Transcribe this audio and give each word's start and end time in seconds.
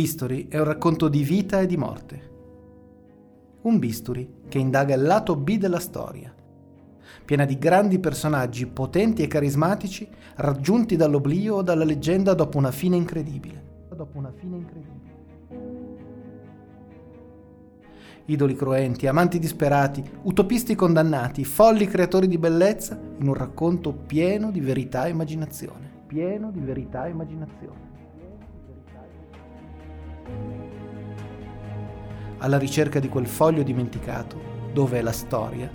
Bisturi 0.00 0.48
è 0.48 0.56
un 0.56 0.64
racconto 0.64 1.08
di 1.08 1.22
vita 1.22 1.60
e 1.60 1.66
di 1.66 1.76
morte. 1.76 2.30
Un 3.60 3.78
bisturi 3.78 4.36
che 4.48 4.56
indaga 4.56 4.94
il 4.94 5.02
lato 5.02 5.36
B 5.36 5.58
della 5.58 5.78
storia, 5.78 6.34
piena 7.22 7.44
di 7.44 7.58
grandi 7.58 7.98
personaggi 7.98 8.66
potenti 8.66 9.22
e 9.22 9.26
carismatici 9.26 10.08
raggiunti 10.36 10.96
dall'oblio 10.96 11.56
o 11.56 11.62
dalla 11.62 11.84
leggenda 11.84 12.32
dopo 12.32 12.56
una 12.56 12.70
fine 12.70 12.96
incredibile. 12.96 13.88
Dopo 13.94 14.16
una 14.16 14.32
fine 14.34 14.56
incredibile. 14.56 15.12
Idoli 18.24 18.56
cruenti, 18.56 19.06
amanti 19.06 19.38
disperati, 19.38 20.02
utopisti 20.22 20.74
condannati, 20.74 21.44
folli 21.44 21.84
creatori 21.84 22.26
di 22.26 22.38
bellezza 22.38 22.98
in 23.18 23.28
un 23.28 23.34
racconto 23.34 23.92
pieno 23.92 24.50
di 24.50 24.60
verità 24.60 25.04
e 25.04 25.10
immaginazione. 25.10 26.04
Pieno 26.06 26.50
di 26.50 26.60
verità 26.60 27.04
e 27.04 27.10
immaginazione. 27.10 27.89
Alla 32.38 32.58
ricerca 32.58 33.00
di 33.00 33.08
quel 33.08 33.26
foglio 33.26 33.62
dimenticato 33.62 34.40
dove 34.72 34.98
è 34.98 35.02
la 35.02 35.12
storia 35.12 35.70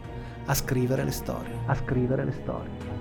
a 0.46 0.54
scrivere 0.54 1.04
le 1.04 1.12
storie. 1.12 1.58
A 1.66 1.76
scrivere 1.76 2.24
le 2.26 2.32
storie. 2.32 2.95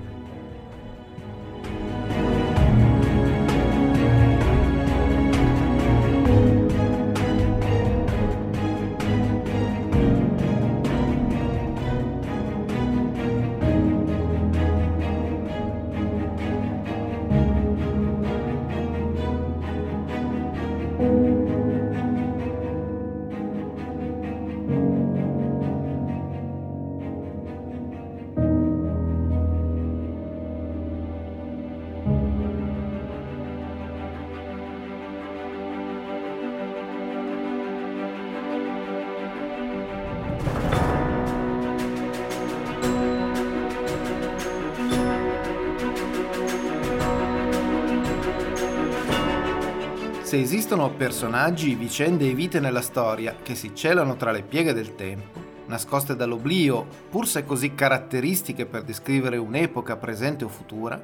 Se 50.35 50.41
esistono 50.41 50.91
personaggi, 50.91 51.77
vicende 51.77 52.29
e 52.29 52.35
vite 52.35 52.59
nella 52.59 52.81
storia 52.81 53.37
che 53.41 53.55
si 53.55 53.73
celano 53.73 54.17
tra 54.17 54.33
le 54.33 54.43
pieghe 54.43 54.73
del 54.73 54.97
tempo, 54.97 55.41
nascoste 55.67 56.17
dall'oblio, 56.17 56.89
pur 57.09 57.25
se 57.25 57.45
così 57.45 57.77
caratteristiche 57.77 58.67
per 58.67 58.83
descrivere 58.83 59.37
un'epoca 59.37 59.97
presente 59.97 60.44
o 60.44 60.49
futura, 60.49 61.00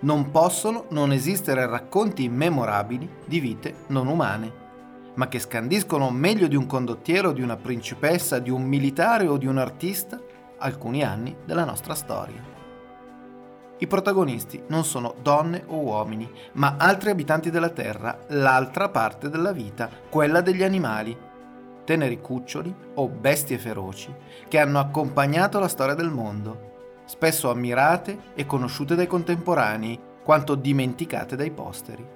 non 0.00 0.32
possono 0.32 0.86
non 0.88 1.12
esistere 1.12 1.64
racconti 1.68 2.24
immemorabili 2.24 3.08
di 3.24 3.38
vite 3.38 3.72
non 3.86 4.08
umane, 4.08 4.52
ma 5.14 5.28
che 5.28 5.38
scandiscono 5.38 6.10
meglio 6.10 6.48
di 6.48 6.56
un 6.56 6.66
condottiero, 6.66 7.30
di 7.30 7.40
una 7.40 7.56
principessa, 7.56 8.40
di 8.40 8.50
un 8.50 8.64
militare 8.64 9.28
o 9.28 9.36
di 9.36 9.46
un 9.46 9.58
artista 9.58 10.20
alcuni 10.58 11.04
anni 11.04 11.36
della 11.44 11.64
nostra 11.64 11.94
storia. 11.94 12.51
I 13.78 13.86
protagonisti 13.86 14.62
non 14.68 14.84
sono 14.84 15.14
donne 15.20 15.64
o 15.66 15.76
uomini, 15.78 16.30
ma 16.52 16.76
altri 16.78 17.10
abitanti 17.10 17.50
della 17.50 17.70
Terra, 17.70 18.16
l'altra 18.28 18.88
parte 18.88 19.28
della 19.28 19.52
vita, 19.52 19.90
quella 20.08 20.40
degli 20.40 20.62
animali, 20.62 21.16
teneri 21.84 22.20
cuccioli 22.20 22.72
o 22.94 23.08
bestie 23.08 23.58
feroci, 23.58 24.14
che 24.46 24.58
hanno 24.58 24.78
accompagnato 24.78 25.58
la 25.58 25.66
storia 25.66 25.94
del 25.94 26.10
mondo, 26.10 27.00
spesso 27.06 27.50
ammirate 27.50 28.18
e 28.34 28.46
conosciute 28.46 28.94
dai 28.94 29.08
contemporanei, 29.08 29.98
quanto 30.22 30.54
dimenticate 30.54 31.34
dai 31.34 31.50
posteri. 31.50 32.06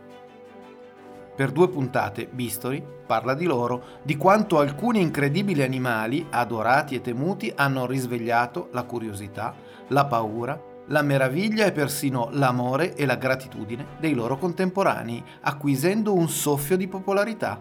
Per 1.35 1.51
due 1.51 1.69
puntate 1.69 2.29
Bistori 2.31 2.83
parla 3.07 3.35
di 3.35 3.45
loro, 3.45 3.83
di 4.03 4.17
quanto 4.17 4.59
alcuni 4.59 5.01
incredibili 5.01 5.63
animali, 5.63 6.27
adorati 6.31 6.95
e 6.95 7.01
temuti, 7.01 7.53
hanno 7.55 7.87
risvegliato 7.87 8.69
la 8.71 8.85
curiosità, 8.85 9.55
la 9.89 10.07
paura 10.07 10.75
la 10.87 11.03
meraviglia 11.03 11.67
e 11.67 11.73
persino 11.73 12.29
l'amore 12.33 12.95
e 12.95 13.07
la 13.07 13.17
gratitudine 13.17 13.87
dei 13.99 14.15
loro 14.15 14.39
contemporanei, 14.39 15.23
acquisendo 15.41 16.15
un 16.15 16.29
soffio 16.29 16.77
di 16.77 16.87
popolarità, 16.87 17.61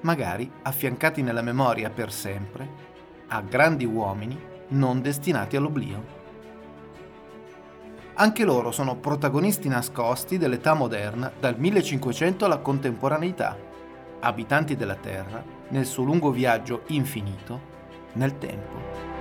magari 0.00 0.50
affiancati 0.62 1.22
nella 1.22 1.42
memoria 1.42 1.90
per 1.90 2.10
sempre 2.12 2.90
a 3.28 3.40
grandi 3.40 3.84
uomini 3.84 4.38
non 4.68 5.00
destinati 5.00 5.56
all'oblio. 5.56 6.20
Anche 8.14 8.44
loro 8.44 8.70
sono 8.72 8.96
protagonisti 8.96 9.68
nascosti 9.68 10.36
dell'età 10.36 10.74
moderna 10.74 11.32
dal 11.38 11.58
1500 11.58 12.44
alla 12.44 12.58
contemporaneità, 12.58 13.56
abitanti 14.20 14.76
della 14.76 14.96
Terra 14.96 15.42
nel 15.68 15.86
suo 15.86 16.04
lungo 16.04 16.30
viaggio 16.30 16.82
infinito 16.88 17.70
nel 18.12 18.36
tempo. 18.36 19.11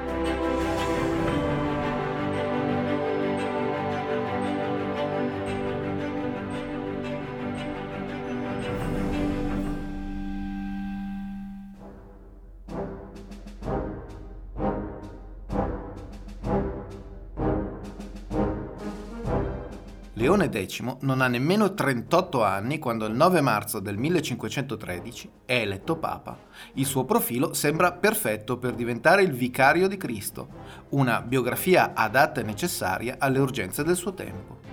Leone 20.41 20.66
X 20.68 20.81
non 21.02 21.22
ha 21.22 21.28
nemmeno 21.28 21.74
38 21.74 22.44
anni 22.44 22.79
quando 22.79 23.06
il 23.06 23.13
9 23.13 23.41
marzo 23.41 23.79
del 23.79 23.97
1513 23.97 25.29
è 25.46 25.57
eletto 25.57 25.97
papa. 25.97 26.38
Il 26.74 26.85
suo 26.85 27.06
profilo 27.06 27.53
sembra 27.53 27.91
perfetto 27.91 28.57
per 28.57 28.74
diventare 28.74 29.22
il 29.22 29.34
vicario 29.34 29.88
di 29.88 29.97
Cristo, 29.97 30.47
una 30.90 31.22
biografia 31.22 31.94
adatta 31.94 32.41
e 32.41 32.44
necessaria 32.44 33.18
alle 33.19 33.40
urgenze 33.40 33.84
del 33.84 33.96
suo 33.96 34.13
tempo. 34.13 34.71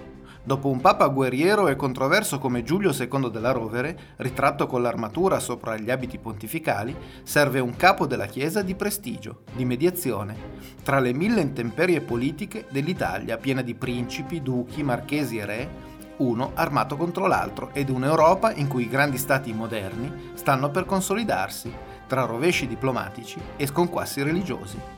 Dopo 0.48 0.70
un 0.70 0.80
papa 0.80 1.06
guerriero 1.08 1.68
e 1.68 1.76
controverso 1.76 2.38
come 2.38 2.62
Giulio 2.62 2.90
II 2.98 3.30
della 3.30 3.50
Rovere, 3.50 4.14
ritratto 4.16 4.66
con 4.66 4.80
l'armatura 4.80 5.40
sopra 5.40 5.76
gli 5.76 5.90
abiti 5.90 6.16
pontificali, 6.16 6.96
serve 7.22 7.60
un 7.60 7.76
capo 7.76 8.06
della 8.06 8.24
Chiesa 8.24 8.62
di 8.62 8.74
prestigio, 8.74 9.42
di 9.52 9.66
mediazione, 9.66 10.34
tra 10.82 11.00
le 11.00 11.12
mille 11.12 11.42
intemperie 11.42 12.00
politiche 12.00 12.64
dell'Italia 12.70 13.36
piena 13.36 13.60
di 13.60 13.74
principi, 13.74 14.40
duchi, 14.40 14.82
marchesi 14.82 15.36
e 15.36 15.44
re, 15.44 15.70
uno 16.16 16.52
armato 16.54 16.96
contro 16.96 17.26
l'altro 17.26 17.68
ed 17.74 17.90
un'Europa 17.90 18.54
in 18.54 18.68
cui 18.68 18.84
i 18.84 18.88
grandi 18.88 19.18
stati 19.18 19.52
moderni 19.52 20.30
stanno 20.32 20.70
per 20.70 20.86
consolidarsi, 20.86 21.70
tra 22.06 22.24
rovesci 22.24 22.66
diplomatici 22.66 23.38
e 23.58 23.66
sconquassi 23.66 24.22
religiosi. 24.22 24.97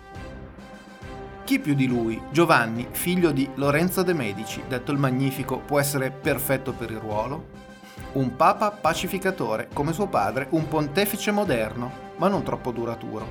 Chi 1.51 1.59
più 1.59 1.75
di 1.75 1.89
lui, 1.89 2.23
Giovanni, 2.31 2.87
figlio 2.93 3.33
di 3.33 3.51
Lorenzo 3.57 4.05
de' 4.05 4.13
Medici, 4.13 4.63
detto 4.69 4.93
il 4.93 4.99
Magnifico, 4.99 5.59
può 5.59 5.81
essere 5.81 6.13
perfetto 6.13 6.73
per 6.73 6.93
il 6.93 6.99
ruolo? 6.99 7.47
Un 8.13 8.37
papa 8.37 8.71
pacificatore, 8.71 9.67
come 9.73 9.93
suo 9.93 10.07
padre, 10.07 10.47
un 10.51 10.69
pontefice 10.69 11.33
moderno, 11.33 11.91
ma 12.19 12.29
non 12.29 12.45
troppo 12.45 12.71
duraturo. 12.71 13.29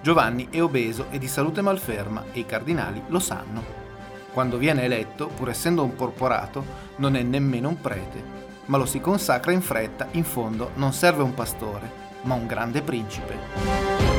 Giovanni 0.00 0.48
è 0.48 0.62
obeso 0.62 1.08
e 1.10 1.18
di 1.18 1.28
salute 1.28 1.60
malferma 1.60 2.24
e 2.32 2.38
i 2.38 2.46
cardinali 2.46 3.02
lo 3.08 3.18
sanno. 3.18 3.62
Quando 4.32 4.56
viene 4.56 4.84
eletto, 4.84 5.26
pur 5.26 5.50
essendo 5.50 5.84
un 5.84 5.94
porporato, 5.94 6.64
non 6.96 7.16
è 7.16 7.22
nemmeno 7.22 7.68
un 7.68 7.78
prete, 7.78 8.24
ma 8.64 8.78
lo 8.78 8.86
si 8.86 8.98
consacra 8.98 9.52
in 9.52 9.60
fretta, 9.60 10.08
in 10.12 10.24
fondo 10.24 10.70
non 10.76 10.94
serve 10.94 11.22
un 11.22 11.34
pastore, 11.34 11.90
ma 12.22 12.32
un 12.32 12.46
grande 12.46 12.80
principe. 12.80 14.11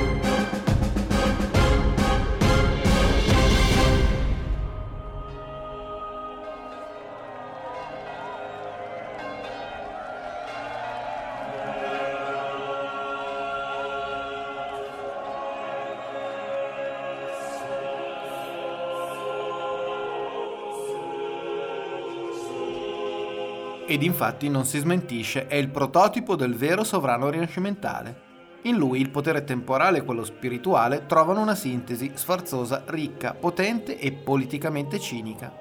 Ed 23.86 24.04
infatti 24.04 24.50
non 24.50 24.66
si 24.66 24.80
smentisce, 24.80 25.48
è 25.48 25.56
il 25.56 25.70
prototipo 25.70 26.36
del 26.36 26.56
vero 26.56 26.84
sovrano 26.84 27.30
rinascimentale. 27.30 28.32
In 28.64 28.78
lui 28.78 29.02
il 29.02 29.10
potere 29.10 29.44
temporale 29.44 30.00
e 30.00 30.04
quello 30.04 30.24
spirituale 30.24 31.06
trovano 31.06 31.42
una 31.42 31.56
sintesi 31.56 32.12
sfarzosa, 32.14 32.84
ricca, 32.88 33.34
potente 33.34 34.00
e 34.00 34.12
politicamente 34.14 35.00
cinica. 35.00 35.54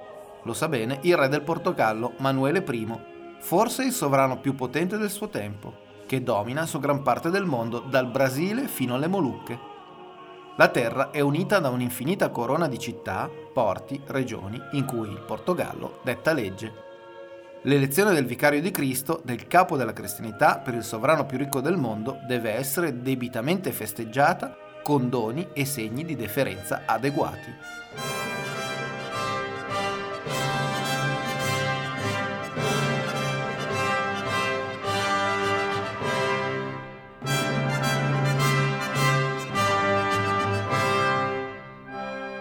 Lo 0.44 0.52
sa 0.52 0.68
bene 0.68 0.98
il 1.02 1.16
re 1.16 1.28
del 1.28 1.42
Portogallo, 1.42 2.14
Manuele 2.18 2.64
I, 2.68 2.98
forse 3.40 3.84
il 3.84 3.92
sovrano 3.92 4.38
più 4.38 4.54
potente 4.54 4.98
del 4.98 5.10
suo 5.10 5.28
tempo, 5.28 5.74
che 6.06 6.22
domina 6.22 6.66
su 6.66 6.78
gran 6.78 7.02
parte 7.02 7.30
del 7.30 7.44
mondo, 7.44 7.80
dal 7.80 8.06
Brasile 8.06 8.68
fino 8.68 8.94
alle 8.94 9.08
Molucche. 9.08 9.58
La 10.56 10.68
terra 10.68 11.10
è 11.10 11.20
unita 11.20 11.58
da 11.58 11.70
un'infinita 11.70 12.30
corona 12.30 12.68
di 12.68 12.78
città, 12.78 13.28
porti, 13.52 14.00
regioni, 14.06 14.60
in 14.72 14.84
cui 14.84 15.08
il 15.08 15.22
Portogallo 15.26 16.00
detta 16.02 16.32
legge. 16.32 16.91
L'elezione 17.64 18.12
del 18.12 18.26
vicario 18.26 18.60
di 18.60 18.72
Cristo, 18.72 19.20
del 19.24 19.46
capo 19.46 19.76
della 19.76 19.92
cristianità 19.92 20.58
per 20.58 20.74
il 20.74 20.82
sovrano 20.82 21.24
più 21.26 21.38
ricco 21.38 21.60
del 21.60 21.76
mondo, 21.76 22.18
deve 22.26 22.50
essere 22.50 23.02
debitamente 23.02 23.70
festeggiata 23.70 24.56
con 24.82 25.08
doni 25.08 25.46
e 25.52 25.64
segni 25.64 26.04
di 26.04 26.16
deferenza 26.16 26.82
adeguati. 26.86 27.54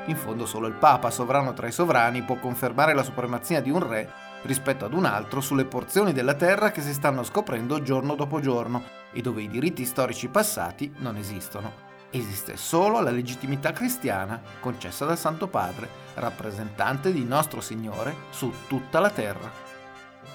In 0.06 0.16
fondo 0.16 0.48
solo 0.48 0.66
il 0.66 0.74
Papa, 0.74 1.12
sovrano 1.12 1.54
tra 1.54 1.68
i 1.68 1.72
sovrani, 1.72 2.24
può 2.24 2.38
confermare 2.38 2.96
la 2.96 3.04
supremazia 3.04 3.62
di 3.62 3.70
un 3.70 3.88
re 3.88 4.30
rispetto 4.44 4.86
ad 4.86 4.94
un 4.94 5.06
altro 5.06 5.42
sulle 5.42 5.66
porzioni 5.66 6.14
della 6.14 6.34
terra 6.34 6.72
che 6.72 6.82
si 6.82 6.94
stanno 6.94 7.24
scoprendo 7.24 7.82
giorno 7.82 8.16
dopo 8.16 8.40
giorno 8.40 8.84
e 9.12 9.22
dove 9.22 9.42
i 9.42 9.50
diritti 9.50 9.86
storici 9.86 10.28
passati 10.28 10.94
non 10.98 11.18
esistono. 11.18 11.90
Esiste 12.10 12.58
solo 12.58 13.00
la 13.00 13.12
legittimità 13.12 13.72
cristiana 13.72 14.42
concessa 14.60 15.06
dal 15.06 15.18
Santo 15.18 15.48
Padre, 15.48 15.88
rappresentante 16.16 17.14
di 17.14 17.24
nostro 17.24 17.62
Signore 17.62 18.14
su 18.32 18.52
tutta 18.68 19.00
la 19.00 19.10
terra. 19.10 19.50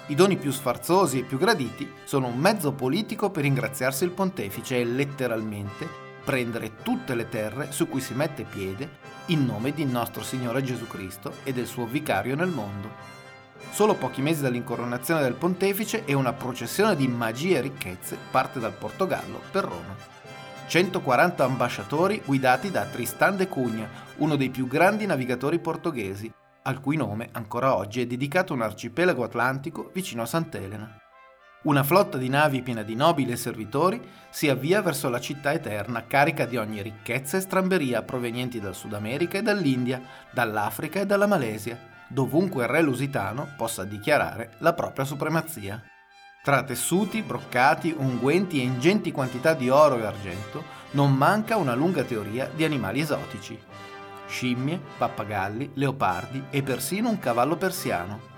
I 0.07 0.15
doni 0.15 0.37
più 0.37 0.51
sfarzosi 0.51 1.19
e 1.19 1.23
più 1.23 1.37
graditi 1.37 1.91
sono 2.03 2.27
un 2.27 2.37
mezzo 2.37 2.71
politico 2.71 3.29
per 3.29 3.43
ringraziarsi 3.43 4.05
il 4.05 4.11
pontefice 4.11 4.79
e 4.79 4.85
letteralmente 4.85 6.05
prendere 6.23 6.81
tutte 6.81 7.13
le 7.13 7.29
terre 7.29 7.71
su 7.71 7.87
cui 7.87 8.01
si 8.01 8.13
mette 8.13 8.43
piede 8.43 9.05
in 9.27 9.45
nome 9.45 9.71
di 9.71 9.85
nostro 9.85 10.23
Signore 10.23 10.63
Gesù 10.63 10.87
Cristo 10.87 11.35
e 11.43 11.53
del 11.53 11.67
suo 11.67 11.85
vicario 11.85 12.35
nel 12.35 12.49
mondo. 12.49 13.16
Solo 13.71 13.95
pochi 13.95 14.21
mesi 14.21 14.41
dall'incoronazione 14.41 15.21
del 15.21 15.33
pontefice 15.33 16.05
e 16.05 16.13
una 16.13 16.33
processione 16.33 16.95
di 16.95 17.07
magie 17.07 17.57
e 17.57 17.61
ricchezze 17.61 18.17
parte 18.31 18.59
dal 18.59 18.73
Portogallo 18.73 19.41
per 19.51 19.63
Roma. 19.63 19.95
140 20.67 21.43
ambasciatori 21.45 22.21
guidati 22.25 22.71
da 22.71 22.85
Tristan 22.85 23.37
de 23.37 23.47
Cunha, 23.47 23.87
uno 24.17 24.35
dei 24.35 24.49
più 24.49 24.67
grandi 24.67 25.05
navigatori 25.05 25.59
portoghesi, 25.59 26.31
al 26.63 26.81
cui 26.81 26.97
nome 26.97 27.29
ancora 27.31 27.75
oggi 27.75 28.01
è 28.01 28.05
dedicato 28.05 28.53
un 28.53 28.61
arcipelago 28.61 29.23
atlantico 29.23 29.89
vicino 29.93 30.23
a 30.23 30.25
Sant'Elena. 30.25 30.99
Una 31.63 31.83
flotta 31.83 32.17
di 32.17 32.29
navi 32.29 32.61
piena 32.61 32.83
di 32.83 32.95
nobili 32.95 33.31
e 33.31 33.35
servitori 33.37 34.01
si 34.29 34.49
avvia 34.49 34.81
verso 34.81 35.09
la 35.09 35.19
città 35.19 35.53
eterna 35.53 36.05
carica 36.05 36.45
di 36.45 36.57
ogni 36.57 36.81
ricchezza 36.81 37.37
e 37.37 37.41
stramberia 37.41 38.03
provenienti 38.03 38.59
dal 38.59 38.75
Sud 38.75 38.93
America 38.93 39.37
e 39.37 39.41
dall'India, 39.41 40.01
dall'Africa 40.31 40.99
e 40.99 41.05
dalla 41.05 41.27
Malesia, 41.27 41.95
dovunque 42.07 42.63
il 42.63 42.69
re 42.69 42.81
lusitano 42.81 43.53
possa 43.57 43.83
dichiarare 43.83 44.53
la 44.59 44.73
propria 44.73 45.05
supremazia. 45.05 45.81
Tra 46.41 46.63
tessuti, 46.63 47.21
broccati, 47.21 47.93
unguenti 47.97 48.59
e 48.59 48.63
ingenti 48.63 49.11
quantità 49.11 49.53
di 49.53 49.69
oro 49.69 49.97
e 49.97 50.05
argento 50.05 50.63
non 50.91 51.13
manca 51.13 51.57
una 51.57 51.75
lunga 51.75 52.03
teoria 52.03 52.49
di 52.53 52.63
animali 52.63 53.01
esotici. 53.01 53.59
Scimmie, 54.27 54.79
pappagalli, 54.97 55.71
leopardi 55.73 56.45
e 56.49 56.63
persino 56.63 57.09
un 57.09 57.19
cavallo 57.19 57.57
persiano. 57.57 58.35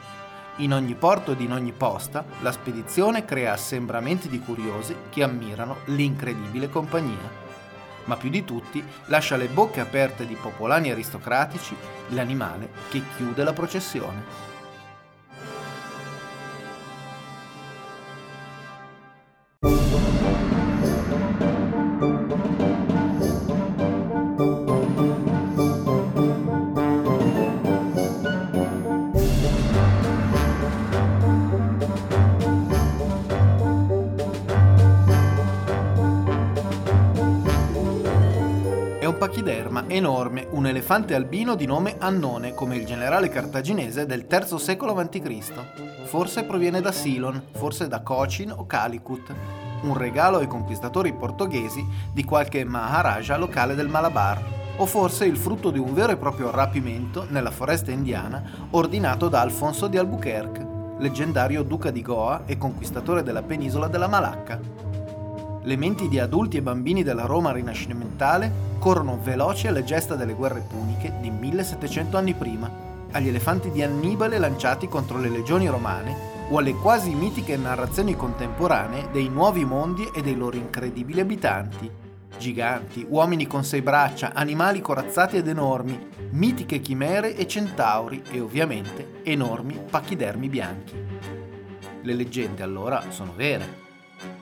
In 0.57 0.73
ogni 0.73 0.95
porto 0.95 1.31
ed 1.31 1.41
in 1.41 1.53
ogni 1.53 1.71
posta 1.71 2.25
la 2.41 2.51
spedizione 2.51 3.25
crea 3.25 3.53
assembramenti 3.53 4.27
di 4.27 4.39
curiosi 4.39 4.95
che 5.09 5.23
ammirano 5.23 5.77
l'incredibile 5.85 6.69
compagnia 6.69 7.47
ma 8.09 8.17
più 8.17 8.31
di 8.31 8.43
tutti 8.43 8.83
lascia 9.05 9.37
le 9.37 9.45
bocche 9.45 9.81
aperte 9.81 10.25
di 10.25 10.33
popolani 10.33 10.89
aristocratici 10.89 11.75
l'animale 12.07 12.69
che 12.89 13.03
chiude 13.15 13.43
la 13.43 13.53
processione. 13.53 14.57
Enorme, 40.19 40.47
un 40.51 40.67
elefante 40.67 41.15
albino 41.15 41.55
di 41.55 41.65
nome 41.65 41.95
Annone, 41.97 42.53
come 42.53 42.75
il 42.75 42.85
generale 42.85 43.29
cartaginese 43.29 44.05
del 44.05 44.25
III 44.29 44.59
secolo 44.59 44.93
a.C. 44.93 45.43
Forse 46.03 46.43
proviene 46.43 46.81
da 46.81 46.91
Silon, 46.91 47.41
forse 47.53 47.87
da 47.87 48.01
Cochin 48.01 48.51
o 48.51 48.65
Calicut, 48.65 49.33
un 49.83 49.97
regalo 49.97 50.39
ai 50.39 50.47
conquistatori 50.47 51.13
portoghesi 51.13 51.85
di 52.11 52.25
qualche 52.25 52.65
Maharaja 52.65 53.37
locale 53.37 53.75
del 53.75 53.87
Malabar, 53.87 54.43
o 54.75 54.85
forse 54.85 55.23
il 55.25 55.37
frutto 55.37 55.71
di 55.71 55.79
un 55.79 55.93
vero 55.93 56.11
e 56.11 56.17
proprio 56.17 56.51
rapimento 56.51 57.25
nella 57.29 57.51
foresta 57.51 57.91
indiana 57.91 58.43
ordinato 58.71 59.29
da 59.29 59.39
Alfonso 59.39 59.87
di 59.87 59.97
Albuquerque, 59.97 60.67
leggendario 60.97 61.63
duca 61.63 61.91
di 61.91 62.01
Goa 62.01 62.41
e 62.45 62.57
conquistatore 62.57 63.23
della 63.23 63.43
penisola 63.43 63.87
della 63.87 64.07
Malacca. 64.07 64.88
Le 65.63 65.75
menti 65.75 66.07
di 66.07 66.19
adulti 66.19 66.57
e 66.57 66.61
bambini 66.61 67.03
della 67.03 67.25
Roma 67.25 67.51
rinascimentale 67.51 68.77
corrono 68.79 69.19
veloci 69.21 69.67
alle 69.67 69.83
gesta 69.83 70.15
delle 70.15 70.33
guerre 70.33 70.63
puniche 70.65 71.13
di 71.19 71.29
1700 71.29 72.15
anni 72.15 72.33
prima, 72.33 72.71
agli 73.11 73.27
elefanti 73.27 73.69
di 73.69 73.83
Annibale 73.83 74.37
lanciati 74.37 74.87
contro 74.87 75.19
le 75.19 75.29
legioni 75.29 75.67
romane 75.67 76.37
o 76.49 76.57
alle 76.57 76.73
quasi 76.73 77.13
mitiche 77.13 77.57
narrazioni 77.57 78.15
contemporanee 78.15 79.09
dei 79.11 79.27
nuovi 79.27 79.65
mondi 79.65 80.09
e 80.13 80.21
dei 80.21 80.35
loro 80.35 80.55
incredibili 80.55 81.19
abitanti. 81.19 81.91
Giganti, 82.37 83.05
uomini 83.09 83.45
con 83.45 83.65
sei 83.65 83.81
braccia, 83.81 84.33
animali 84.33 84.79
corazzati 84.79 85.35
ed 85.35 85.47
enormi, 85.47 86.07
mitiche 86.31 86.79
chimere 86.79 87.35
e 87.35 87.45
centauri 87.47 88.23
e 88.31 88.39
ovviamente 88.39 89.19
enormi 89.23 89.77
pachidermi 89.89 90.47
bianchi. 90.47 90.95
Le 92.01 92.13
leggende 92.13 92.63
allora 92.63 93.03
sono 93.09 93.33
vere. 93.35 93.88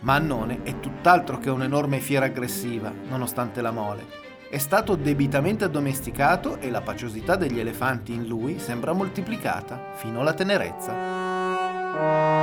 Ma 0.02 0.16
Annone 0.16 0.64
è 0.64 0.80
tutt'altro 0.80 1.40
che 1.40 1.50
un'enorme 1.50 2.00
fiera 2.00 2.26
aggressiva, 2.26 2.92
nonostante 3.10 3.62
la 3.62 3.72
mole. 3.72 4.06
È 4.50 4.58
stato 4.58 4.96
debitamente 4.96 5.66
addomesticato 5.66 6.60
e 6.60 6.70
la 6.70 6.82
paciosità 6.82 7.36
degli 7.36 7.60
elefanti 7.60 8.14
in 8.14 8.28
lui 8.28 8.60
sembra 8.60 8.94
moltiplicata 8.94 9.94
fino 9.96 10.22
alla 10.22 10.34
tenerezza. 10.34 12.37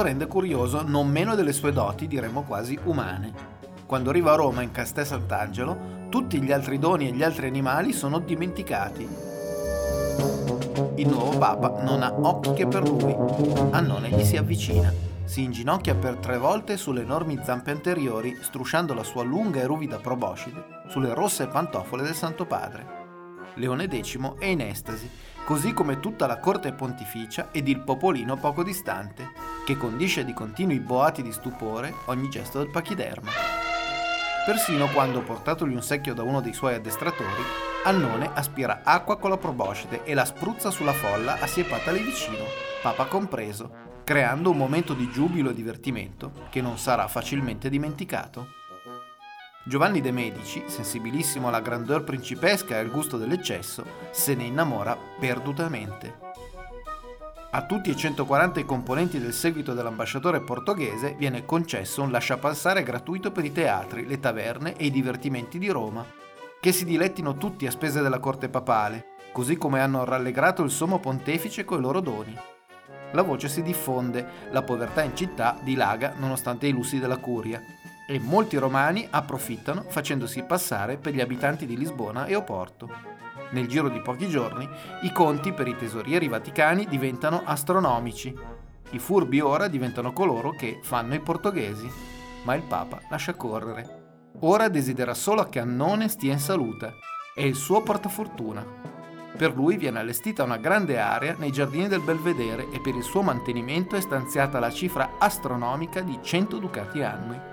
Lo 0.00 0.06
rende 0.06 0.26
curioso 0.26 0.82
non 0.82 1.08
meno 1.08 1.34
delle 1.34 1.52
sue 1.52 1.72
doti, 1.72 2.08
diremmo 2.08 2.42
quasi 2.42 2.78
umane. 2.84 3.58
Quando 3.84 4.08
arriva 4.08 4.32
a 4.32 4.36
Roma 4.36 4.62
in 4.62 4.70
Castel 4.70 5.04
Sant'Angelo, 5.04 6.08
tutti 6.08 6.40
gli 6.40 6.52
altri 6.52 6.78
doni 6.78 7.08
e 7.08 7.12
gli 7.12 7.22
altri 7.22 7.46
animali 7.46 7.92
sono 7.92 8.18
dimenticati. 8.18 9.06
Il 10.94 11.06
nuovo 11.06 11.36
Papa 11.36 11.82
non 11.82 12.02
ha 12.02 12.14
occhi 12.14 12.54
che 12.54 12.66
per 12.66 12.88
lui. 12.88 13.14
Annone 13.72 14.08
gli 14.08 14.24
si 14.24 14.38
avvicina. 14.38 14.90
Si 15.24 15.42
inginocchia 15.42 15.94
per 15.94 16.16
tre 16.16 16.38
volte 16.38 16.78
sulle 16.78 17.02
enormi 17.02 17.38
zampe 17.42 17.70
anteriori, 17.70 18.38
strusciando 18.40 18.94
la 18.94 19.04
sua 19.04 19.22
lunga 19.22 19.60
e 19.60 19.66
ruvida 19.66 19.98
proboscide 19.98 20.78
sulle 20.88 21.12
rosse 21.12 21.46
pantofole 21.46 22.02
del 22.02 22.14
Santo 22.14 22.46
Padre. 22.46 22.99
Leone 23.54 23.88
X 23.88 24.18
è 24.38 24.46
in 24.46 24.60
estasi, 24.60 25.10
così 25.44 25.72
come 25.72 26.00
tutta 26.00 26.26
la 26.26 26.38
corte 26.38 26.72
pontificia 26.72 27.48
ed 27.50 27.68
il 27.68 27.80
popolino 27.80 28.36
poco 28.36 28.62
distante, 28.62 29.32
che 29.64 29.76
condisce 29.76 30.24
di 30.24 30.32
continui 30.32 30.78
boati 30.78 31.22
di 31.22 31.32
stupore 31.32 31.94
ogni 32.06 32.28
gesto 32.28 32.58
del 32.58 32.70
pachiderma. 32.70 33.30
Persino 34.46 34.88
quando, 34.88 35.22
portatogli 35.22 35.74
un 35.74 35.82
secchio 35.82 36.14
da 36.14 36.22
uno 36.22 36.40
dei 36.40 36.54
suoi 36.54 36.74
addestratori, 36.74 37.42
Annone 37.84 38.30
aspira 38.34 38.82
acqua 38.84 39.18
con 39.18 39.30
la 39.30 39.38
proboscide 39.38 40.04
e 40.04 40.14
la 40.14 40.24
spruzza 40.24 40.70
sulla 40.70 40.92
folla 40.92 41.40
assiepata 41.40 41.90
lì 41.90 42.02
vicino, 42.02 42.44
papa 42.82 43.06
compreso, 43.06 43.88
creando 44.04 44.50
un 44.50 44.56
momento 44.56 44.92
di 44.92 45.10
giubilo 45.10 45.50
e 45.50 45.54
divertimento 45.54 46.32
che 46.50 46.60
non 46.60 46.78
sarà 46.78 47.06
facilmente 47.08 47.68
dimenticato. 47.68 48.59
Giovanni 49.70 50.00
de' 50.00 50.10
Medici, 50.10 50.64
sensibilissimo 50.66 51.46
alla 51.46 51.60
grandeur 51.60 52.02
principesca 52.02 52.74
e 52.74 52.80
al 52.80 52.90
gusto 52.90 53.16
dell'eccesso, 53.16 53.84
se 54.10 54.34
ne 54.34 54.42
innamora 54.42 54.98
perdutamente. 55.20 56.18
A 57.52 57.64
tutti 57.66 57.88
e 57.88 57.94
140 57.94 58.58
i 58.58 58.64
componenti 58.64 59.20
del 59.20 59.32
seguito 59.32 59.72
dell'ambasciatore 59.72 60.40
portoghese 60.40 61.14
viene 61.16 61.44
concesso 61.44 62.02
un 62.02 62.10
lasciapassare 62.10 62.82
gratuito 62.82 63.30
per 63.30 63.44
i 63.44 63.52
teatri, 63.52 64.08
le 64.08 64.18
taverne 64.18 64.74
e 64.74 64.86
i 64.86 64.90
divertimenti 64.90 65.56
di 65.56 65.68
Roma, 65.68 66.04
che 66.60 66.72
si 66.72 66.84
dilettino 66.84 67.36
tutti 67.36 67.68
a 67.68 67.70
spese 67.70 68.02
della 68.02 68.18
corte 68.18 68.48
papale, 68.48 69.18
così 69.30 69.56
come 69.56 69.80
hanno 69.80 70.02
rallegrato 70.02 70.64
il 70.64 70.72
sommo 70.72 70.98
pontefice 70.98 71.64
coi 71.64 71.80
loro 71.80 72.00
doni. 72.00 72.36
La 73.12 73.22
voce 73.22 73.48
si 73.48 73.62
diffonde, 73.62 74.48
la 74.50 74.62
povertà 74.62 75.04
in 75.04 75.14
città 75.14 75.56
dilaga 75.62 76.14
nonostante 76.16 76.66
i 76.66 76.72
lussi 76.72 76.98
della 76.98 77.18
curia, 77.18 77.62
e 78.10 78.18
molti 78.18 78.56
romani 78.56 79.06
approfittano 79.08 79.84
facendosi 79.86 80.42
passare 80.42 80.96
per 80.96 81.14
gli 81.14 81.20
abitanti 81.20 81.64
di 81.64 81.76
Lisbona 81.76 82.26
e 82.26 82.34
Oporto. 82.34 82.90
Nel 83.52 83.68
giro 83.68 83.88
di 83.88 84.00
pochi 84.00 84.28
giorni 84.28 84.68
i 85.02 85.12
conti 85.12 85.52
per 85.52 85.68
i 85.68 85.76
tesorieri 85.76 86.26
vaticani 86.26 86.88
diventano 86.88 87.42
astronomici. 87.44 88.36
I 88.90 88.98
furbi 88.98 89.38
ora 89.38 89.68
diventano 89.68 90.12
coloro 90.12 90.50
che 90.50 90.80
fanno 90.82 91.14
i 91.14 91.20
portoghesi, 91.20 91.88
ma 92.42 92.54
il 92.54 92.62
Papa 92.62 93.00
lascia 93.08 93.34
correre. 93.34 93.98
Ora 94.40 94.68
desidera 94.68 95.14
solo 95.14 95.44
che 95.44 95.60
Annone 95.60 96.08
stia 96.08 96.32
in 96.32 96.40
salute. 96.40 96.94
È 97.32 97.42
il 97.42 97.54
suo 97.54 97.80
portafortuna. 97.82 98.66
Per 99.36 99.54
lui 99.54 99.76
viene 99.76 100.00
allestita 100.00 100.42
una 100.42 100.56
grande 100.56 100.98
area 100.98 101.36
nei 101.38 101.52
giardini 101.52 101.86
del 101.86 102.00
Belvedere 102.00 102.68
e 102.72 102.80
per 102.80 102.96
il 102.96 103.04
suo 103.04 103.22
mantenimento 103.22 103.94
è 103.94 104.00
stanziata 104.00 104.58
la 104.58 104.70
cifra 104.70 105.12
astronomica 105.18 106.00
di 106.00 106.18
100 106.20 106.58
ducati 106.58 107.02
annui. 107.02 107.49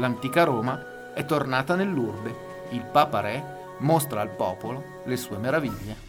L'antica 0.00 0.44
Roma 0.44 1.12
è 1.12 1.26
tornata 1.26 1.74
nell'urbe. 1.74 2.34
Il 2.70 2.82
Papa 2.90 3.20
Re 3.20 3.44
mostra 3.80 4.22
al 4.22 4.30
popolo 4.30 5.02
le 5.04 5.16
sue 5.18 5.36
meraviglie. 5.36 6.08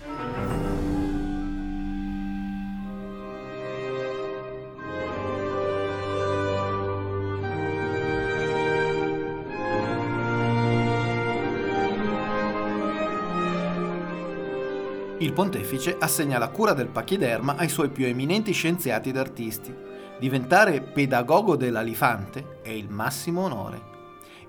Il 15.17 15.33
pontefice 15.33 15.97
assegna 15.99 16.39
la 16.39 16.47
cura 16.47 16.71
del 16.71 16.87
pachiderma 16.87 17.57
ai 17.57 17.67
suoi 17.67 17.89
più 17.89 18.05
eminenti 18.05 18.53
scienziati 18.53 19.09
ed 19.09 19.17
artisti. 19.17 19.90
Diventare 20.21 20.81
pedagogo 20.81 21.55
dell'alifante 21.55 22.59
è 22.61 22.69
il 22.69 22.87
massimo 22.89 23.41
onore. 23.41 23.81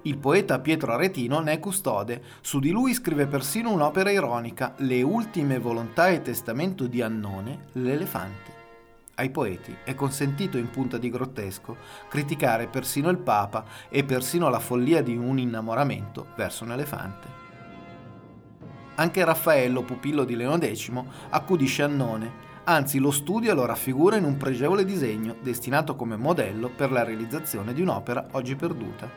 Il 0.02 0.18
poeta 0.18 0.58
Pietro 0.58 0.92
Aretino 0.92 1.40
ne 1.40 1.52
è 1.52 1.58
custode, 1.58 2.22
su 2.42 2.60
di 2.60 2.68
lui 2.68 2.92
scrive 2.92 3.26
persino 3.26 3.72
un'opera 3.72 4.10
ironica, 4.10 4.74
Le 4.76 5.00
ultime 5.00 5.58
volontà 5.58 6.08
e 6.08 6.20
testamento 6.20 6.86
di 6.86 7.00
Annone, 7.00 7.68
l'elefante. 7.72 8.52
Ai 9.14 9.30
poeti 9.30 9.74
è 9.82 9.94
consentito 9.94 10.58
in 10.58 10.68
punta 10.68 10.98
di 10.98 11.08
grottesco 11.08 11.78
criticare 12.06 12.66
persino 12.66 13.08
il 13.08 13.16
Papa 13.16 13.64
e 13.88 14.04
persino 14.04 14.50
la 14.50 14.58
follia 14.58 15.02
di 15.02 15.16
un 15.16 15.38
innamoramento 15.38 16.26
verso 16.36 16.64
un 16.64 16.72
elefante. 16.72 17.28
Anche 18.96 19.24
Raffaello, 19.24 19.80
pupillo 19.84 20.24
di 20.24 20.36
Leone 20.36 20.76
X, 20.76 20.92
accudisce 21.30 21.82
Annone, 21.82 22.50
anzi 22.64 22.98
lo 22.98 23.10
studia 23.10 23.52
e 23.52 23.54
lo 23.54 23.66
raffigura 23.66 24.16
in 24.16 24.24
un 24.24 24.36
pregevole 24.36 24.84
disegno 24.84 25.36
destinato 25.40 25.96
come 25.96 26.16
modello 26.16 26.68
per 26.68 26.92
la 26.92 27.02
realizzazione 27.02 27.72
di 27.72 27.82
un'opera 27.82 28.26
oggi 28.32 28.54
perduta. 28.54 29.08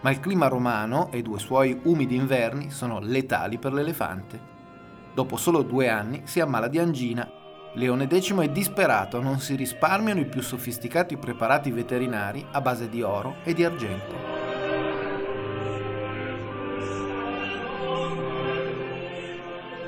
Ma 0.00 0.10
il 0.10 0.20
clima 0.20 0.46
romano 0.46 1.10
e 1.12 1.20
due 1.20 1.38
suoi 1.38 1.78
umidi 1.84 2.16
inverni 2.16 2.70
sono 2.70 3.00
letali 3.00 3.58
per 3.58 3.74
l'elefante. 3.74 4.48
Dopo 5.12 5.36
solo 5.36 5.62
due 5.62 5.88
anni 5.88 6.22
si 6.24 6.40
ammala 6.40 6.68
di 6.68 6.78
angina. 6.78 7.30
Leone 7.74 8.08
X 8.08 8.34
è 8.34 8.48
disperato, 8.48 9.20
non 9.20 9.38
si 9.40 9.54
risparmiano 9.54 10.20
i 10.20 10.26
più 10.26 10.40
sofisticati 10.40 11.18
preparati 11.18 11.70
veterinari 11.70 12.44
a 12.50 12.60
base 12.60 12.88
di 12.88 13.02
oro 13.02 13.36
e 13.44 13.52
di 13.52 13.62
argento. 13.62 14.38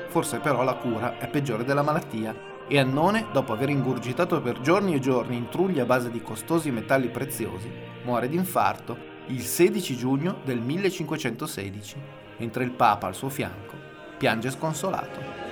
Forse 0.09 0.37
però 0.37 0.63
la 0.63 0.75
cura 0.75 1.17
è 1.17 1.27
peggiore 1.27 1.63
della 1.63 1.81
malattia 1.81 2.51
e 2.67 2.79
Annone, 2.79 3.27
dopo 3.31 3.53
aver 3.53 3.69
ingurgitato 3.69 4.41
per 4.41 4.61
giorni 4.61 4.95
e 4.95 4.99
giorni 4.99 5.35
intrugli 5.35 5.79
a 5.79 5.85
base 5.85 6.09
di 6.09 6.21
costosi 6.21 6.71
metalli 6.71 7.09
preziosi, 7.09 7.71
muore 8.03 8.29
d'infarto 8.29 9.11
il 9.27 9.41
16 9.41 9.95
giugno 9.95 10.39
del 10.43 10.59
1516, 10.59 11.95
mentre 12.37 12.63
il 12.63 12.71
Papa 12.71 13.07
al 13.07 13.15
suo 13.15 13.29
fianco 13.29 13.73
piange 14.17 14.51
sconsolato. 14.51 15.51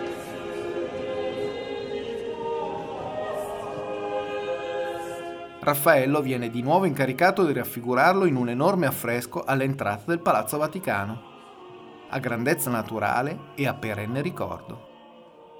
Raffaello 5.59 6.21
viene 6.21 6.49
di 6.49 6.61
nuovo 6.61 6.85
incaricato 6.85 7.45
di 7.45 7.53
raffigurarlo 7.53 8.25
in 8.25 8.35
un 8.35 8.49
enorme 8.49 8.87
affresco 8.87 9.43
all'entrata 9.43 10.03
del 10.07 10.19
Palazzo 10.19 10.57
Vaticano 10.57 11.29
a 12.09 12.19
grandezza 12.19 12.69
naturale 12.69 13.51
e 13.55 13.67
a 13.67 13.73
perenne 13.73 14.21
ricordo. 14.21 14.90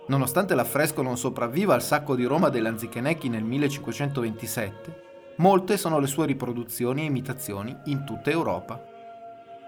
Nonostante 0.08 0.56
l'affresco 0.56 1.02
non 1.02 1.18
sopravviva 1.18 1.74
al 1.74 1.82
sacco 1.82 2.16
di 2.16 2.26
Roma 2.26 2.50
dei 2.50 2.62
Lanzichenecchi 2.62 3.30
nel 3.30 3.44
1527, 3.44 5.02
molte 5.38 5.78
sono 5.78 6.00
le 6.00 6.08
sue 6.08 6.26
riproduzioni 6.26 7.02
e 7.02 7.06
imitazioni 7.06 7.76
in 7.86 8.04
tutta 8.04 8.30
Europa. 8.30 8.84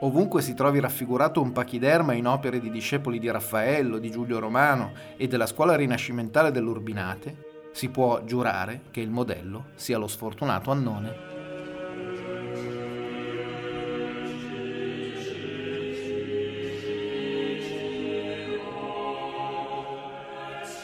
Ovunque 0.02 0.42
si 0.42 0.54
trovi 0.54 0.80
raffigurato 0.80 1.42
un 1.42 1.54
pachiderma 1.54 2.14
in 2.14 2.28
opere 2.28 2.60
di 2.60 2.70
discepoli 2.70 3.20
di 3.20 3.32
Raffaello, 3.32 4.00
di 4.00 4.12
Giulio 4.12 4.40
Romano 4.40 4.92
e 5.16 5.28
della 5.28 5.46
scuola 5.46 5.76
rinascimentale 5.76 6.52
dell'Urbinate, 6.52 7.52
si 7.72 7.90
può 7.90 8.24
giurare 8.24 8.82
che 8.92 9.02
il 9.02 9.10
modello 9.10 9.68
sia 9.76 9.98
lo 9.98 10.08
sfortunato 10.08 10.72
Annone. 10.72 11.33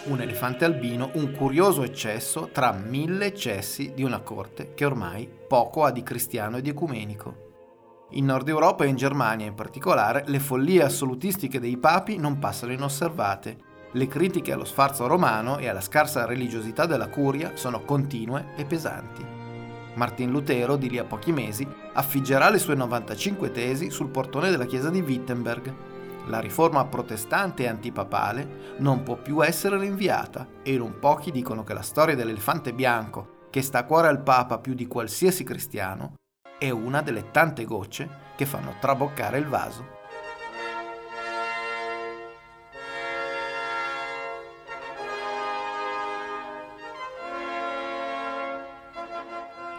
Un 0.09 0.21
elefante 0.21 0.65
albino 0.65 1.11
un 1.13 1.31
curioso 1.31 1.83
eccesso 1.83 2.49
tra 2.51 2.71
mille 2.71 3.25
eccessi 3.25 3.93
di 3.93 4.03
una 4.03 4.21
corte 4.21 4.73
che 4.73 4.83
ormai 4.83 5.29
poco 5.47 5.83
ha 5.83 5.91
di 5.91 6.01
cristiano 6.01 6.57
e 6.57 6.61
di 6.61 6.69
ecumenico. 6.69 7.47
In 8.11 8.25
Nord 8.25 8.47
Europa 8.47 8.83
e 8.83 8.87
in 8.87 8.95
Germania 8.95 9.45
in 9.45 9.53
particolare 9.53 10.23
le 10.25 10.39
follie 10.39 10.83
assolutistiche 10.83 11.59
dei 11.59 11.77
papi 11.77 12.17
non 12.17 12.39
passano 12.39 12.71
inosservate. 12.71 13.67
Le 13.91 14.07
critiche 14.07 14.51
allo 14.51 14.65
sfarzo 14.65 15.05
romano 15.05 15.59
e 15.59 15.67
alla 15.67 15.81
scarsa 15.81 16.25
religiosità 16.25 16.87
della 16.87 17.09
curia 17.09 17.51
sono 17.53 17.81
continue 17.81 18.53
e 18.55 18.65
pesanti. 18.65 19.23
Martin 19.93 20.31
Lutero, 20.31 20.75
di 20.75 20.89
lì 20.89 20.97
a 20.97 21.03
pochi 21.03 21.31
mesi, 21.31 21.67
affiggerà 21.93 22.49
le 22.49 22.57
sue 22.57 22.73
95 22.73 23.51
tesi 23.51 23.91
sul 23.91 24.09
portone 24.09 24.49
della 24.49 24.65
chiesa 24.65 24.89
di 24.89 25.01
Wittenberg, 25.01 25.73
la 26.27 26.39
riforma 26.39 26.85
protestante 26.85 27.63
e 27.63 27.67
antipapale 27.67 28.75
non 28.77 29.03
può 29.03 29.15
più 29.15 29.43
essere 29.43 29.77
rinviata 29.77 30.47
e 30.63 30.77
non 30.77 30.99
pochi 30.99 31.31
dicono 31.31 31.63
che 31.63 31.73
la 31.73 31.81
storia 31.81 32.15
dell'elefante 32.15 32.73
bianco, 32.73 33.47
che 33.49 33.61
sta 33.61 33.79
a 33.79 33.85
cuore 33.85 34.07
al 34.07 34.21
Papa 34.21 34.59
più 34.59 34.73
di 34.73 34.87
qualsiasi 34.87 35.43
cristiano, 35.43 36.13
è 36.57 36.69
una 36.69 37.01
delle 37.01 37.31
tante 37.31 37.65
gocce 37.65 38.27
che 38.35 38.45
fanno 38.45 38.75
traboccare 38.79 39.37
il 39.37 39.47
vaso. 39.47 39.98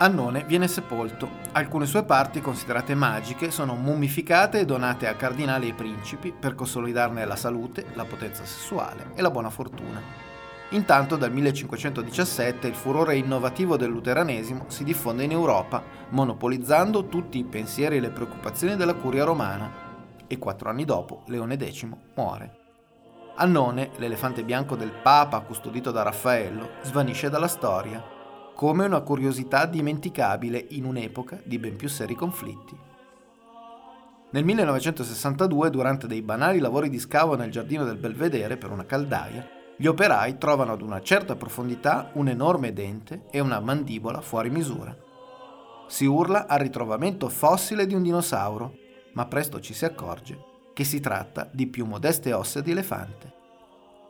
Annone 0.03 0.45
viene 0.45 0.67
sepolto. 0.67 1.29
Alcune 1.53 1.85
sue 1.85 2.05
parti, 2.05 2.41
considerate 2.41 2.95
magiche, 2.95 3.51
sono 3.51 3.75
mummificate 3.75 4.61
e 4.61 4.65
donate 4.65 5.07
a 5.07 5.15
cardinali 5.15 5.69
e 5.69 5.75
principi 5.75 6.33
per 6.33 6.55
consolidarne 6.55 7.27
la 7.27 7.37
salute, 7.37 7.85
la 7.93 8.07
potenza 8.07 8.47
sessuale 8.47 9.11
e 9.15 9.21
la 9.21 9.31
buona 9.31 9.51
fortuna. 9.51 10.01
Intanto 10.71 11.17
dal 11.17 11.31
1517 11.31 12.67
il 12.67 12.75
furore 12.75 13.19
innovativo 13.19 13.77
del 13.77 13.91
luteranesimo 13.91 14.65
si 14.69 14.85
diffonde 14.85 15.25
in 15.25 15.33
Europa, 15.33 15.83
monopolizzando 16.09 17.09
tutti 17.09 17.37
i 17.37 17.45
pensieri 17.45 17.99
e 17.99 18.01
le 18.01 18.09
preoccupazioni 18.09 18.77
della 18.77 18.95
curia 18.95 19.25
romana, 19.25 19.71
e 20.27 20.39
quattro 20.39 20.71
anni 20.71 20.87
dopo 20.87 21.25
Leone 21.27 21.59
X 21.59 21.87
muore. 22.15 22.57
Annone, 23.35 23.91
l'elefante 23.97 24.45
bianco 24.45 24.77
del 24.77 24.93
Papa 24.93 25.41
custodito 25.41 25.91
da 25.91 26.03
Raffaello, 26.03 26.71
svanisce 26.85 27.29
dalla 27.29 27.49
storia 27.49 28.19
come 28.61 28.85
una 28.85 29.01
curiosità 29.01 29.65
dimenticabile 29.65 30.67
in 30.73 30.85
un'epoca 30.85 31.41
di 31.45 31.59
ben 31.59 31.77
più 31.77 31.89
seri 31.89 32.15
conflitti. 32.15 32.77
Nel 34.33 34.45
1962, 34.45 35.71
durante 35.71 36.07
dei 36.07 36.21
banali 36.21 36.59
lavori 36.59 36.91
di 36.91 36.99
scavo 36.99 37.37
nel 37.37 37.51
giardino 37.51 37.87
del 37.87 37.97
Belvedere 37.97 38.59
per 38.59 38.71
una 38.71 38.85
caldaia, 38.85 39.49
gli 39.79 39.87
operai 39.87 40.37
trovano 40.37 40.73
ad 40.73 40.83
una 40.83 41.01
certa 41.01 41.37
profondità 41.37 42.11
un 42.17 42.29
enorme 42.29 42.75
dente 42.75 43.23
e 43.31 43.41
una 43.41 43.61
mandibola 43.61 44.21
fuori 44.21 44.51
misura. 44.51 44.95
Si 45.87 46.05
urla 46.05 46.47
al 46.47 46.59
ritrovamento 46.59 47.31
fossile 47.31 47.87
di 47.87 47.95
un 47.95 48.03
dinosauro, 48.03 48.75
ma 49.15 49.25
presto 49.25 49.59
ci 49.61 49.73
si 49.73 49.87
accorge 49.87 50.39
che 50.75 50.85
si 50.85 51.01
tratta 51.01 51.49
di 51.51 51.67
più 51.67 51.87
modeste 51.87 52.35
ossa 52.35 52.61
di 52.61 52.73
elefante. 52.73 53.33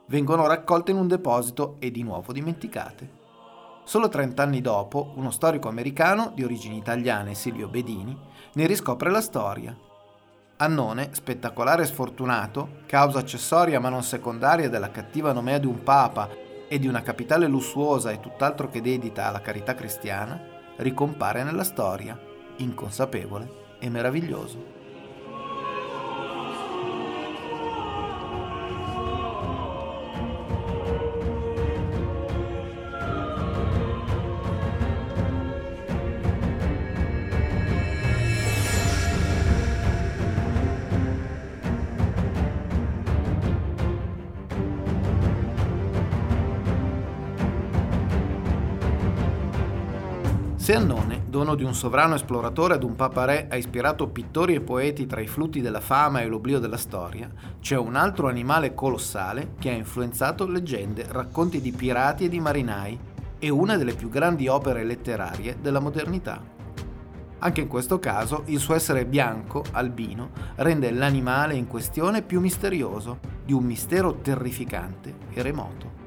Vengono 0.09 0.49
raccolte 0.49 0.91
in 0.91 0.97
un 0.97 1.07
deposito 1.07 1.77
e 1.79 1.93
di 1.93 2.03
nuovo 2.03 2.33
dimenticate. 2.33 3.20
Solo 3.85 4.09
30 4.09 4.43
anni 4.43 4.61
dopo, 4.61 5.13
uno 5.17 5.31
storico 5.31 5.69
americano 5.69 6.33
di 6.35 6.45
origini 6.45 6.77
italiane, 6.77 7.35
Silvio 7.35 7.69
Bedini, 7.69 8.17
ne 8.53 8.67
riscopre 8.67 9.11
la 9.11 9.21
storia. 9.21 9.77
Annone, 10.59 11.09
spettacolare 11.13 11.83
e 11.83 11.87
sfortunato, 11.87 12.83
causa 12.87 13.19
accessoria 13.19 13.81
ma 13.81 13.89
non 13.89 14.03
secondaria 14.03 14.69
della 14.69 14.91
cattiva 14.91 15.33
nomea 15.33 15.59
di 15.59 15.67
un 15.67 15.83
papa 15.83 16.29
e 16.69 16.79
di 16.79 16.87
una 16.87 17.03
capitale 17.03 17.49
lussuosa 17.49 18.11
e 18.11 18.21
tutt'altro 18.21 18.69
che 18.69 18.81
dedita 18.81 19.27
alla 19.27 19.41
carità 19.41 19.75
cristiana, 19.75 20.41
ricompare 20.77 21.43
nella 21.43 21.65
storia, 21.65 22.19
inconsapevole 22.57 23.77
e 23.81 23.89
meraviglioso. 23.89 24.80
Di 51.61 51.67
un 51.67 51.75
sovrano 51.75 52.15
esploratore 52.15 52.73
ad 52.73 52.83
un 52.83 52.97
papa 52.97 53.27
re, 53.27 53.47
ha 53.51 53.55
ispirato 53.55 54.09
pittori 54.09 54.55
e 54.55 54.63
poeti 54.63 55.05
tra 55.05 55.21
i 55.21 55.27
flutti 55.27 55.61
della 55.61 55.83
fama 55.83 56.23
e 56.23 56.27
l'oblio 56.27 56.59
della 56.59 56.79
storia, 56.79 57.31
c'è 57.61 57.77
un 57.77 57.97
altro 57.97 58.29
animale 58.29 58.73
colossale 58.73 59.57
che 59.59 59.69
ha 59.69 59.75
influenzato 59.75 60.47
leggende, 60.47 61.05
racconti 61.11 61.61
di 61.61 61.71
pirati 61.71 62.25
e 62.25 62.29
di 62.31 62.41
marinai 62.41 62.99
e 63.39 63.51
una 63.51 63.77
delle 63.77 63.93
più 63.93 64.09
grandi 64.09 64.49
opere 64.49 64.85
letterarie 64.85 65.59
della 65.61 65.81
modernità. 65.81 66.43
Anche 67.41 67.61
in 67.61 67.69
questo 67.69 67.99
caso 67.99 68.45
il 68.47 68.59
suo 68.59 68.75
essere 68.75 69.05
bianco, 69.05 69.63
albino, 69.73 70.31
rende 70.55 70.91
l'animale 70.91 71.57
in 71.57 71.67
questione 71.67 72.23
più 72.23 72.41
misterioso, 72.41 73.19
di 73.45 73.53
un 73.53 73.65
mistero 73.65 74.15
terrificante 74.23 75.15
e 75.35 75.43
remoto. 75.43 75.99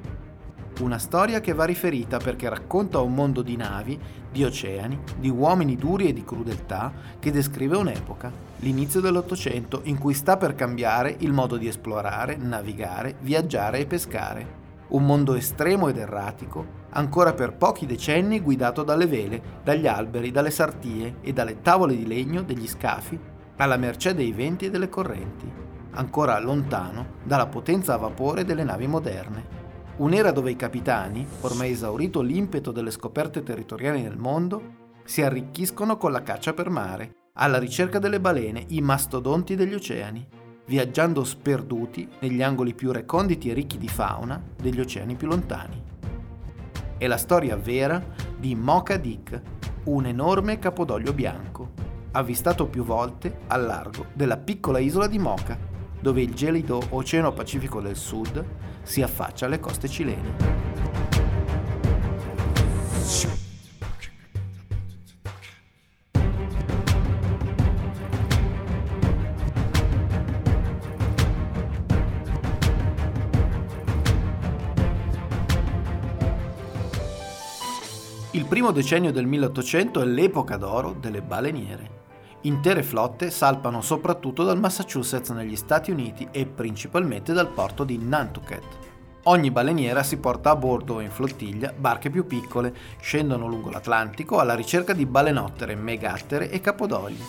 Una 0.80 0.98
storia 0.98 1.40
che 1.40 1.54
va 1.54 1.66
riferita 1.66 2.18
perché 2.18 2.50
racconta 2.50 3.00
un 3.00 3.14
mondo 3.14 3.44
di 3.44 3.56
navi, 3.56 4.00
di 4.34 4.44
oceani, 4.44 5.00
di 5.18 5.30
uomini 5.30 5.78
duri 5.78 6.08
e 6.08 6.14
di 6.14 6.26
crudeltà 6.26 6.92
che 7.20 7.32
descrive 7.32 7.78
un'epoca, 7.78 8.32
l'inizio 8.58 9.00
dell'Ottocento, 9.00 9.82
in 9.84 9.98
cui 9.98 10.14
sta 10.14 10.36
per 10.36 10.56
cambiare 10.56 11.16
il 11.20 11.32
modo 11.32 11.56
di 11.56 11.68
esplorare, 11.68 12.36
navigare, 12.36 13.16
viaggiare 13.22 13.80
e 13.80 13.86
pescare. 13.86 14.62
Un 14.90 15.06
mondo 15.06 15.36
estremo 15.36 15.88
ed 15.88 15.98
erratico, 15.98 16.82
ancora 16.90 17.34
per 17.34 17.54
pochi 17.54 17.86
decenni 17.86 18.42
guidato 18.42 18.84
dalle 18.84 19.06
vele, 19.06 19.42
dagli 19.64 19.88
alberi, 19.88 20.32
dalle 20.32 20.52
sartie 20.52 21.16
e 21.22 21.32
dalle 21.32 21.62
tavole 21.62 21.96
di 21.96 22.06
legno 22.06 22.42
degli 22.42 22.68
scafi, 22.68 23.18
alla 23.58 23.78
mercé 23.78 24.16
dei 24.16 24.32
venti 24.32 24.66
e 24.66 24.70
delle 24.72 24.90
correnti, 24.90 25.50
ancora 25.92 26.40
lontano 26.40 27.22
dalla 27.24 27.46
potenza 27.46 27.94
a 27.94 27.98
vapore 27.98 28.44
delle 28.44 28.64
navi 28.64 28.88
moderne. 28.88 29.62
Un'era 29.96 30.32
dove 30.32 30.50
i 30.50 30.56
capitani, 30.56 31.24
ormai 31.42 31.70
esaurito 31.70 32.22
l'impeto 32.22 32.72
delle 32.72 32.90
scoperte 32.90 33.44
territoriali 33.44 34.02
nel 34.02 34.18
mondo, 34.18 34.82
si 35.04 35.22
arricchiscono 35.22 35.98
con 35.98 36.12
la 36.12 36.24
caccia 36.24 36.54
per 36.54 36.72
mare, 36.72 37.28
alla 37.34 37.60
ricerca 37.60 38.00
delle 38.00 38.20
balene, 38.20 38.66
i 38.70 38.82
mastodonti 38.82 39.56
degli 39.56 39.76
oceani, 39.76 40.26
viaggiando 40.66 41.24
sperduti 41.24 42.10
negli 42.22 42.42
angoli 42.42 42.74
più 42.74 42.92
reconditi 42.92 43.52
e 43.52 43.54
ricchi 43.54 43.78
di 43.78 43.88
fauna 43.88 44.42
degli 44.60 44.80
oceani 44.80 45.16
più 45.16 45.28
lontani. 45.28 45.80
È 46.98 47.06
la 47.06 47.18
storia 47.18 47.56
vera 47.56 48.04
di 48.36 48.56
Mocha 48.56 48.98
Dick, 48.98 49.42
un 49.84 50.08
enorme 50.08 50.58
capodoglio 50.58 51.14
bianco, 51.14 51.74
avvistato 52.14 52.66
più 52.66 52.84
volte 52.84 53.42
al 53.46 53.64
largo 53.64 54.08
della 54.14 54.38
piccola 54.38 54.80
isola 54.80 55.06
di 55.06 55.20
Mocha, 55.20 55.56
dove 56.02 56.22
il 56.22 56.34
gelido 56.34 56.82
Oceano 56.90 57.32
Pacifico 57.32 57.80
del 57.80 57.96
Sud 57.96 58.44
si 58.84 59.02
affaccia 59.02 59.46
alle 59.46 59.60
coste 59.60 59.88
cilene. 59.88 60.62
Il 78.36 78.46
primo 78.46 78.72
decennio 78.72 79.12
del 79.12 79.26
1800 79.28 80.02
è 80.02 80.06
l'epoca 80.06 80.58
d'oro 80.58 80.94
delle 81.00 81.22
baleniere. 81.22 82.03
Intere 82.46 82.84
flotte 82.84 83.32
salpano 83.32 83.80
soprattutto 83.80 84.44
dal 84.44 84.60
Massachusetts 84.60 85.30
negli 85.30 85.56
Stati 85.56 85.92
Uniti 85.92 86.28
e 86.30 86.46
principalmente 86.46 87.32
dal 87.32 87.48
porto 87.48 87.86
di 87.86 87.98
Nantucket. 87.98 88.64
Ogni 89.24 89.50
baleniera 89.50 90.04
si 90.04 90.18
porta 90.18 90.50
a 90.50 90.56
bordo 90.58 90.96
o 90.96 91.00
in 91.00 91.10
flottiglia 91.10 91.72
barche 91.74 92.10
più 92.10 92.28
piccole, 92.28 92.76
scendono 93.00 93.48
lungo 93.48 93.70
l'Atlantico 93.70 94.40
alla 94.40 94.56
ricerca 94.56 94.92
di 94.92 95.06
balenottere, 95.06 95.76
megattere 95.76 96.50
e 96.50 96.60
capodogli. 96.60 97.24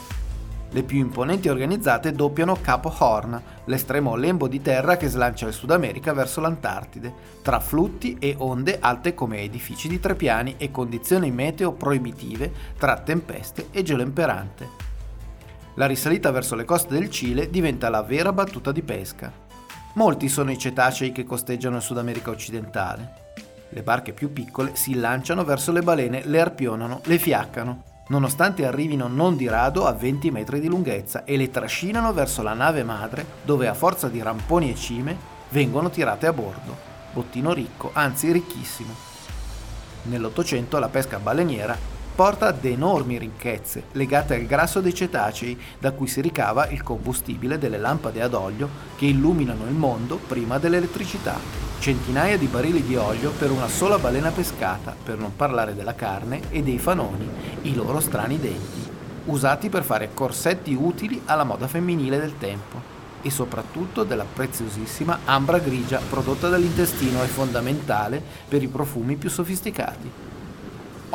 Le 0.71 0.83
più 0.83 0.99
imponenti 0.99 1.49
organizzate 1.49 2.11
doppiano 2.11 2.59
Capo 2.61 2.93
Horn, 2.99 3.41
l'estremo 3.67 4.17
lembo 4.17 4.49
di 4.49 4.61
terra 4.61 4.97
che 4.97 5.07
slancia 5.07 5.47
il 5.47 5.53
Sud 5.53 5.71
America 5.71 6.13
verso 6.13 6.41
l'Antartide, 6.41 7.15
tra 7.41 7.61
flutti 7.61 8.17
e 8.19 8.35
onde 8.37 8.81
alte 8.81 9.15
come 9.15 9.43
edifici 9.43 9.87
di 9.87 10.01
tre 10.01 10.17
piani 10.17 10.57
e 10.59 10.73
condizioni 10.73 11.31
meteo 11.31 11.71
proibitive 11.71 12.53
tra 12.77 12.99
tempeste 12.99 13.69
e 13.71 13.85
gelo 13.85 14.03
imperante. 14.03 14.84
La 15.77 15.87
risalita 15.87 16.31
verso 16.31 16.55
le 16.55 16.65
coste 16.65 16.95
del 16.95 17.11
Cile 17.11 17.51
diventa 17.51 17.89
la 17.89 18.03
vera 18.03 18.33
battuta 18.33 18.71
di 18.71 18.83
pesca. 18.83 19.33
Molti 19.95 20.29
sono 20.29 20.53
i 20.53 20.59
cetacei 20.59 21.11
che 21.11 21.25
costeggiano 21.25 21.77
il 21.77 21.83
Sud 21.83 21.99
America 21.99 22.31
occidentale. 22.31 23.23
Le 23.71 23.83
barche 23.83 24.13
più 24.13 24.33
piccole 24.33 24.77
si 24.77 24.95
lanciano 24.95 25.43
verso 25.43 25.73
le 25.73 25.83
balene, 25.83 26.23
le 26.27 26.41
arpionano, 26.41 27.01
le 27.05 27.19
fiaccano, 27.19 27.83
nonostante 28.09 28.65
arrivino 28.65 29.09
non 29.09 29.37
di 29.37 29.49
rado 29.49 29.87
a 29.87 29.93
20 29.93 30.31
metri 30.31 30.61
di 30.61 30.69
lunghezza 30.69 31.25
e 31.25 31.37
le 31.37 31.51
trascinano 31.51 32.13
verso 32.13 32.43
la 32.43 32.55
nave 32.55 32.85
madre 32.85 33.27
dove 33.43 33.67
a 33.67 33.75
forza 33.75 34.09
di 34.09 34.23
ramponi 34.23 34.71
e 34.71 34.77
cime 34.77 35.17
vengono 35.49 35.91
tirate 35.91 36.29
a 36.29 36.33
bordo. 36.33 36.77
Bottino 37.13 37.53
ricco, 37.53 37.91
anzi 37.95 38.31
ricchissimo. 38.31 38.95
Nell'Ottocento 40.03 40.79
la 40.79 40.89
pesca 40.89 41.19
baleniera 41.19 41.94
porta 42.15 42.47
ad 42.47 42.65
enormi 42.65 43.19
ricchezze 43.19 43.85
legate 43.93 44.37
al 44.37 44.45
grasso 44.45 44.81
dei 44.81 44.95
cetacei 44.95 45.59
da 45.81 45.91
cui 45.91 46.07
si 46.07 46.21
ricava 46.21 46.69
il 46.69 46.83
combustibile 46.83 47.59
delle 47.59 47.79
lampade 47.79 48.23
ad 48.23 48.35
olio 48.35 48.69
che 48.97 49.07
illuminano 49.07 49.65
il 49.65 49.75
mondo 49.75 50.17
prima 50.17 50.59
dell'elettricità. 50.59 51.37
Centinaia 51.81 52.39
di 52.39 52.47
barili 52.47 52.85
di 52.85 52.95
olio 52.95 53.31
per 53.33 53.51
una 53.51 53.67
sola 53.67 53.99
balena 53.99 54.31
pescata, 54.31 54.95
per 55.03 55.19
non 55.19 55.35
parlare 55.35 55.75
della 55.75 55.97
carne 55.97 56.43
e 56.51 56.63
dei 56.63 56.79
fanoni, 56.79 57.29
i 57.63 57.75
loro 57.75 57.99
strani 57.99 58.39
denti, 58.39 58.89
usati 59.27 59.69
per 59.69 59.83
fare 59.83 60.11
corsetti 60.15 60.73
utili 60.73 61.21
alla 61.25 61.45
moda 61.45 61.67
femminile 61.67 62.21
del 62.21 62.39
tempo 62.39 62.93
e 63.23 63.31
soprattutto 63.31 64.05
della 64.05 64.27
preziosissima 64.31 65.21
ambra 65.25 65.59
grigia 65.59 66.01
prodotta 66.09 66.49
dall'intestino 66.49 67.23
e 67.23 67.27
fondamentale 67.27 68.23
per 68.49 68.63
i 68.63 68.69
profumi 68.69 69.17
più 69.17 69.31
sofisticati. 69.31 70.34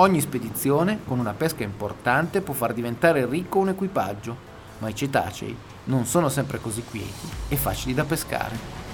Ogni 0.01 0.21
spedizione, 0.21 0.99
con 1.05 1.19
una 1.19 1.33
pesca 1.33 1.63
importante, 1.63 2.39
può 2.39 2.53
far 2.53 2.73
diventare 2.73 3.25
ricco 3.25 3.59
un 3.59 3.67
equipaggio, 3.67 4.33
ma 4.77 4.87
i 4.87 4.95
cetacei 4.95 5.53
non 5.85 6.05
sono 6.05 6.29
sempre 6.29 6.61
così 6.61 6.85
quieti 6.89 7.27
e 7.49 7.57
facili 7.57 7.93
da 7.93 8.05
pescare. 8.05 8.88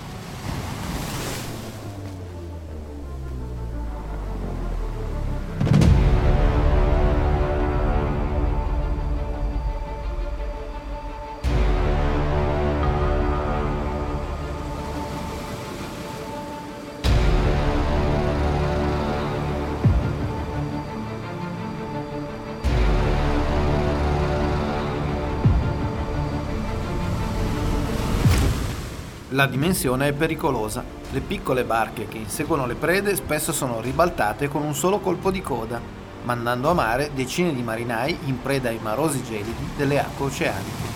La 29.36 29.48
dimensione 29.48 30.08
è 30.08 30.14
pericolosa. 30.14 30.82
Le 31.12 31.20
piccole 31.20 31.66
barche 31.66 32.08
che 32.08 32.18
inseguono 32.18 32.66
le 32.66 32.76
prede 32.76 33.18
spesso 33.18 33.52
sono 33.52 33.82
ribaltate 33.82 34.48
con 34.48 34.64
un 34.64 34.74
solo 34.74 35.00
colpo 35.00 35.30
di 35.30 35.42
coda, 35.42 35.82
mandando 36.24 36.70
a 36.70 36.74
mare 36.74 37.12
decine 37.14 37.54
di 37.54 37.62
marinai 37.62 38.18
in 38.28 38.42
preda 38.42 38.70
ai 38.70 38.80
marosi 38.82 39.22
gelidi 39.26 39.72
delle 39.76 40.00
acque 40.00 40.28
oceaniche. 40.28 40.88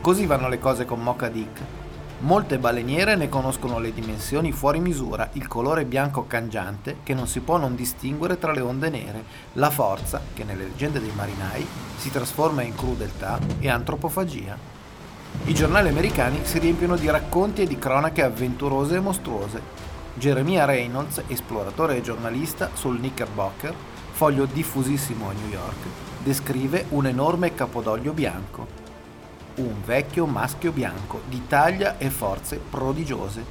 Così 0.00 0.24
vanno 0.24 0.48
le 0.48 0.58
cose 0.58 0.86
con 0.86 1.02
Mocha 1.02 1.28
Dick. 1.28 1.60
Molte 2.20 2.58
baleniere 2.58 3.14
ne 3.14 3.28
conoscono 3.28 3.78
le 3.78 3.92
dimensioni 3.92 4.50
fuori 4.50 4.80
misura, 4.80 5.28
il 5.34 5.46
colore 5.48 5.84
bianco 5.84 6.26
cangiante 6.26 7.00
che 7.02 7.12
non 7.12 7.26
si 7.26 7.40
può 7.40 7.58
non 7.58 7.76
distinguere 7.76 8.38
tra 8.38 8.52
le 8.52 8.62
onde 8.62 8.88
nere, 8.88 9.24
la 9.52 9.68
forza 9.68 10.22
che 10.32 10.44
nelle 10.44 10.64
leggende 10.64 10.98
dei 10.98 11.12
marinai 11.14 11.66
si 11.98 12.10
trasforma 12.10 12.62
in 12.62 12.74
crudeltà 12.74 13.38
e 13.58 13.68
antropofagia. 13.68 14.77
I 15.44 15.54
giornali 15.54 15.88
americani 15.88 16.40
si 16.44 16.58
riempiono 16.58 16.96
di 16.96 17.08
racconti 17.08 17.62
e 17.62 17.66
di 17.66 17.78
cronache 17.78 18.22
avventurose 18.22 18.96
e 18.96 19.00
mostruose. 19.00 19.62
Jeremiah 20.14 20.64
Reynolds, 20.64 21.22
esploratore 21.26 21.96
e 21.96 22.02
giornalista 22.02 22.70
sul 22.74 22.98
Knickerbocker, 22.98 23.74
foglio 24.10 24.44
diffusissimo 24.44 25.28
a 25.28 25.32
New 25.32 25.48
York, 25.48 25.86
descrive 26.22 26.86
un 26.90 27.06
enorme 27.06 27.54
capodoglio 27.54 28.12
bianco 28.12 28.86
un 29.58 29.82
vecchio 29.84 30.26
maschio 30.26 30.72
bianco 30.72 31.22
di 31.28 31.46
taglia 31.46 31.98
e 31.98 32.10
forze 32.10 32.58
prodigiose, 32.58 33.44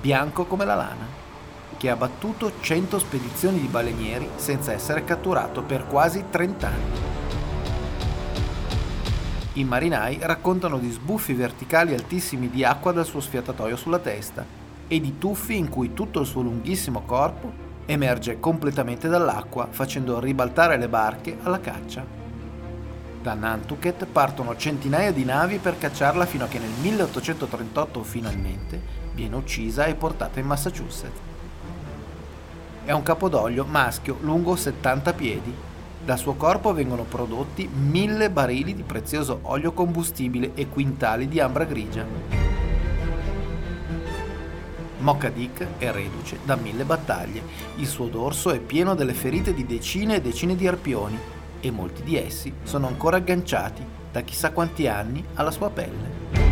bianco 0.00 0.44
come 0.44 0.64
la 0.64 0.74
lana, 0.74 1.06
che 1.76 1.88
ha 1.88 1.96
battuto 1.96 2.52
100 2.60 2.98
spedizioni 2.98 3.60
di 3.60 3.66
balenieri 3.66 4.28
senza 4.36 4.72
essere 4.72 5.04
catturato 5.04 5.62
per 5.62 5.86
quasi 5.86 6.24
30 6.28 6.66
anni. 6.66 7.19
I 9.54 9.64
marinai 9.64 10.18
raccontano 10.20 10.78
di 10.78 10.88
sbuffi 10.90 11.32
verticali 11.32 11.92
altissimi 11.92 12.48
di 12.48 12.64
acqua 12.64 12.92
dal 12.92 13.04
suo 13.04 13.20
sfiatatoio 13.20 13.74
sulla 13.74 13.98
testa 13.98 14.44
e 14.86 15.00
di 15.00 15.18
tuffi 15.18 15.56
in 15.56 15.68
cui 15.68 15.92
tutto 15.92 16.20
il 16.20 16.26
suo 16.26 16.42
lunghissimo 16.42 17.02
corpo 17.02 17.52
emerge 17.86 18.38
completamente 18.38 19.08
dall'acqua 19.08 19.66
facendo 19.68 20.20
ribaltare 20.20 20.76
le 20.76 20.88
barche 20.88 21.36
alla 21.42 21.58
caccia. 21.58 22.06
Da 23.22 23.34
Nantucket 23.34 24.06
partono 24.06 24.56
centinaia 24.56 25.12
di 25.12 25.24
navi 25.24 25.58
per 25.58 25.76
cacciarla 25.76 26.26
fino 26.26 26.44
a 26.44 26.48
che 26.48 26.60
nel 26.60 26.70
1838 26.80 28.02
finalmente 28.04 28.80
viene 29.14 29.34
uccisa 29.34 29.86
e 29.86 29.94
portata 29.96 30.38
in 30.38 30.46
Massachusetts. 30.46 31.18
È 32.84 32.92
un 32.92 33.02
capodoglio 33.02 33.64
maschio 33.64 34.16
lungo 34.20 34.54
70 34.54 35.12
piedi. 35.12 35.54
Dal 36.02 36.18
suo 36.18 36.32
corpo 36.34 36.72
vengono 36.72 37.02
prodotti 37.02 37.68
mille 37.68 38.30
barili 38.30 38.74
di 38.74 38.82
prezioso 38.82 39.40
olio 39.42 39.72
combustibile 39.72 40.52
e 40.54 40.66
quintali 40.66 41.28
di 41.28 41.40
ambra 41.40 41.64
grigia. 41.64 42.06
Mocha 44.98 45.28
Dick 45.28 45.66
è 45.76 45.90
reduce 45.92 46.38
da 46.42 46.56
mille 46.56 46.84
battaglie. 46.84 47.42
Il 47.76 47.86
suo 47.86 48.06
dorso 48.06 48.50
è 48.50 48.60
pieno 48.60 48.94
delle 48.94 49.12
ferite 49.12 49.52
di 49.52 49.66
decine 49.66 50.16
e 50.16 50.20
decine 50.22 50.56
di 50.56 50.66
arpioni 50.66 51.18
e 51.60 51.70
molti 51.70 52.02
di 52.02 52.16
essi 52.16 52.52
sono 52.62 52.86
ancora 52.86 53.18
agganciati 53.18 53.84
da 54.10 54.22
chissà 54.22 54.52
quanti 54.52 54.88
anni 54.88 55.22
alla 55.34 55.50
sua 55.50 55.68
pelle. 55.68 56.49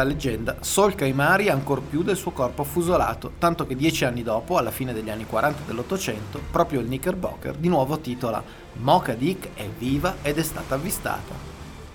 La 0.00 0.06
leggenda 0.06 0.56
solca 0.60 1.04
i 1.04 1.12
mari 1.12 1.50
ancor 1.50 1.82
più 1.82 2.02
del 2.02 2.16
suo 2.16 2.30
corpo 2.30 2.62
affusolato, 2.62 3.32
tanto 3.36 3.66
che 3.66 3.76
dieci 3.76 4.06
anni 4.06 4.22
dopo, 4.22 4.56
alla 4.56 4.70
fine 4.70 4.94
degli 4.94 5.10
anni 5.10 5.26
40 5.26 5.64
dell'Ottocento, 5.66 6.40
proprio 6.50 6.80
il 6.80 6.86
Knickerbocker 6.86 7.54
di 7.56 7.68
nuovo 7.68 7.98
titola 7.98 8.42
Mocha 8.76 9.12
Dick 9.12 9.50
è 9.52 9.68
viva 9.68 10.14
ed 10.22 10.38
è 10.38 10.42
stata 10.42 10.76
avvistata. 10.76 11.34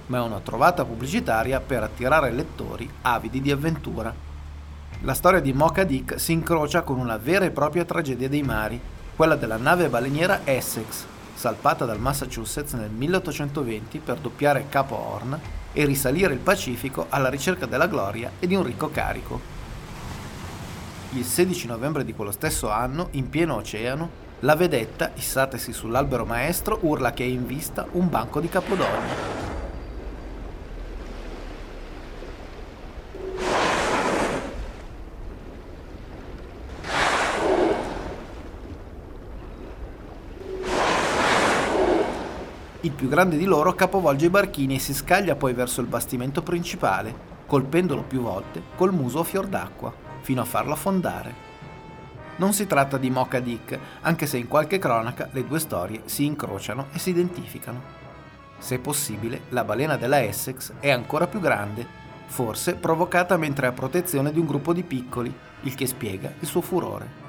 Ma 0.06 0.20
è 0.20 0.22
una 0.22 0.39
trovata 0.39 0.86
pubblicitaria 0.86 1.60
per 1.62 1.82
attirare 1.82 2.32
lettori 2.32 2.88
avidi 3.02 3.41
di 3.41 3.50
avventura. 3.50 4.13
La 5.02 5.13
storia 5.15 5.39
di 5.39 5.54
Mocha 5.54 5.84
Dick 5.84 6.20
si 6.20 6.32
incrocia 6.32 6.84
con 6.84 7.00
una 7.00 7.18
vera 7.18 7.46
e 7.46 7.50
propria 7.50 7.86
tragedia 7.86 8.30
dei 8.30 8.44
mari, 8.44 8.80
quella 9.15 9.36
della 9.36 9.58
nave 9.58 9.89
baleniera 9.89 10.41
Essex, 10.44 11.06
salpata 11.34 11.86
dal 11.86 12.00
Massachusetts 12.00 12.74
nel 12.74 12.91
1820 12.91 13.98
per 13.98 14.18
doppiare 14.18 14.68
Capo 14.70 14.96
Horn 14.96 15.63
e 15.76 15.86
risalire 15.86 16.34
il 16.34 16.40
Pacifico 16.40 17.08
alla 17.10 17.30
ricerca 17.30 17.66
della 17.66 17.88
gloria 17.88 18.32
e 18.40 18.48
di 18.48 18.56
un 18.56 18.64
ricco 18.64 18.90
carico. 18.90 19.54
Il 21.12 21.26
16 21.26 21.68
novembre 21.68 22.06
di 22.06 22.14
quello 22.14 22.32
stesso 22.32 22.72
anno, 22.72 23.10
in 23.12 23.30
pieno 23.30 23.56
oceano, 23.56 24.24
la 24.40 24.56
vedetta, 24.56 25.12
issatasi 25.14 25.74
sull'albero 25.74 26.26
maestro, 26.26 26.80
urla 26.82 27.12
che 27.12 27.24
è 27.24 27.28
in 27.28 27.46
vista 27.46 27.86
un 27.92 28.10
banco 28.10 28.40
di 28.40 28.48
Capodogno. 28.48 29.55
Il 42.86 42.91
più 42.91 43.10
grande 43.10 43.36
di 43.36 43.45
loro 43.45 43.74
capovolge 43.74 44.28
i 44.28 44.30
barchini 44.30 44.76
e 44.76 44.80
si 44.80 44.93
scaglia 44.93 45.36
poi 45.36 45.54
verso 45.54 45.82
il 45.82 45.88
bastimento 45.88 46.43
principale, 46.43 47.34
colpendolo 47.48 48.04
più 48.04 48.21
volte 48.21 48.62
col 48.76 48.93
muso 48.93 49.21
a 49.21 49.24
fior 49.24 49.48
d'acqua, 49.48 49.91
fino 50.21 50.41
a 50.41 50.45
farlo 50.45 50.74
affondare. 50.74 51.34
Non 52.36 52.54
si 52.54 52.67
tratta 52.67 52.98
di 52.98 53.10
Mocha 53.10 53.39
Dick, 53.39 53.80
anche 54.02 54.28
se 54.28 54.38
in 54.38 54.48
qualche 54.48 54.78
cronaca 54.78 55.30
le 55.32 55.48
due 55.48 55.58
storie 55.58 56.04
si 56.06 56.26
incrociano 56.26 56.89
e 56.93 57.00
si 57.00 57.10
identificano. 57.10 57.82
Se 58.60 58.78
possibile, 58.78 59.45
la 59.50 59.63
balena 59.63 59.98
della 59.98 60.21
Essex 60.21 60.74
è 60.80 60.91
ancora 60.91 61.26
più 61.26 61.39
grande, 61.39 61.88
forse 62.28 62.76
provocata 62.76 63.36
mentre 63.36 63.65
è 63.65 63.69
a 63.69 63.74
protezione 63.74 64.32
di 64.32 64.38
un 64.38 64.45
gruppo 64.45 64.74
di 64.74 64.84
piccoli, 64.84 65.36
il 65.62 65.74
che 65.74 65.88
spiega 65.88 66.34
il 66.39 66.45
suo 66.45 66.62
furore. 66.62 67.25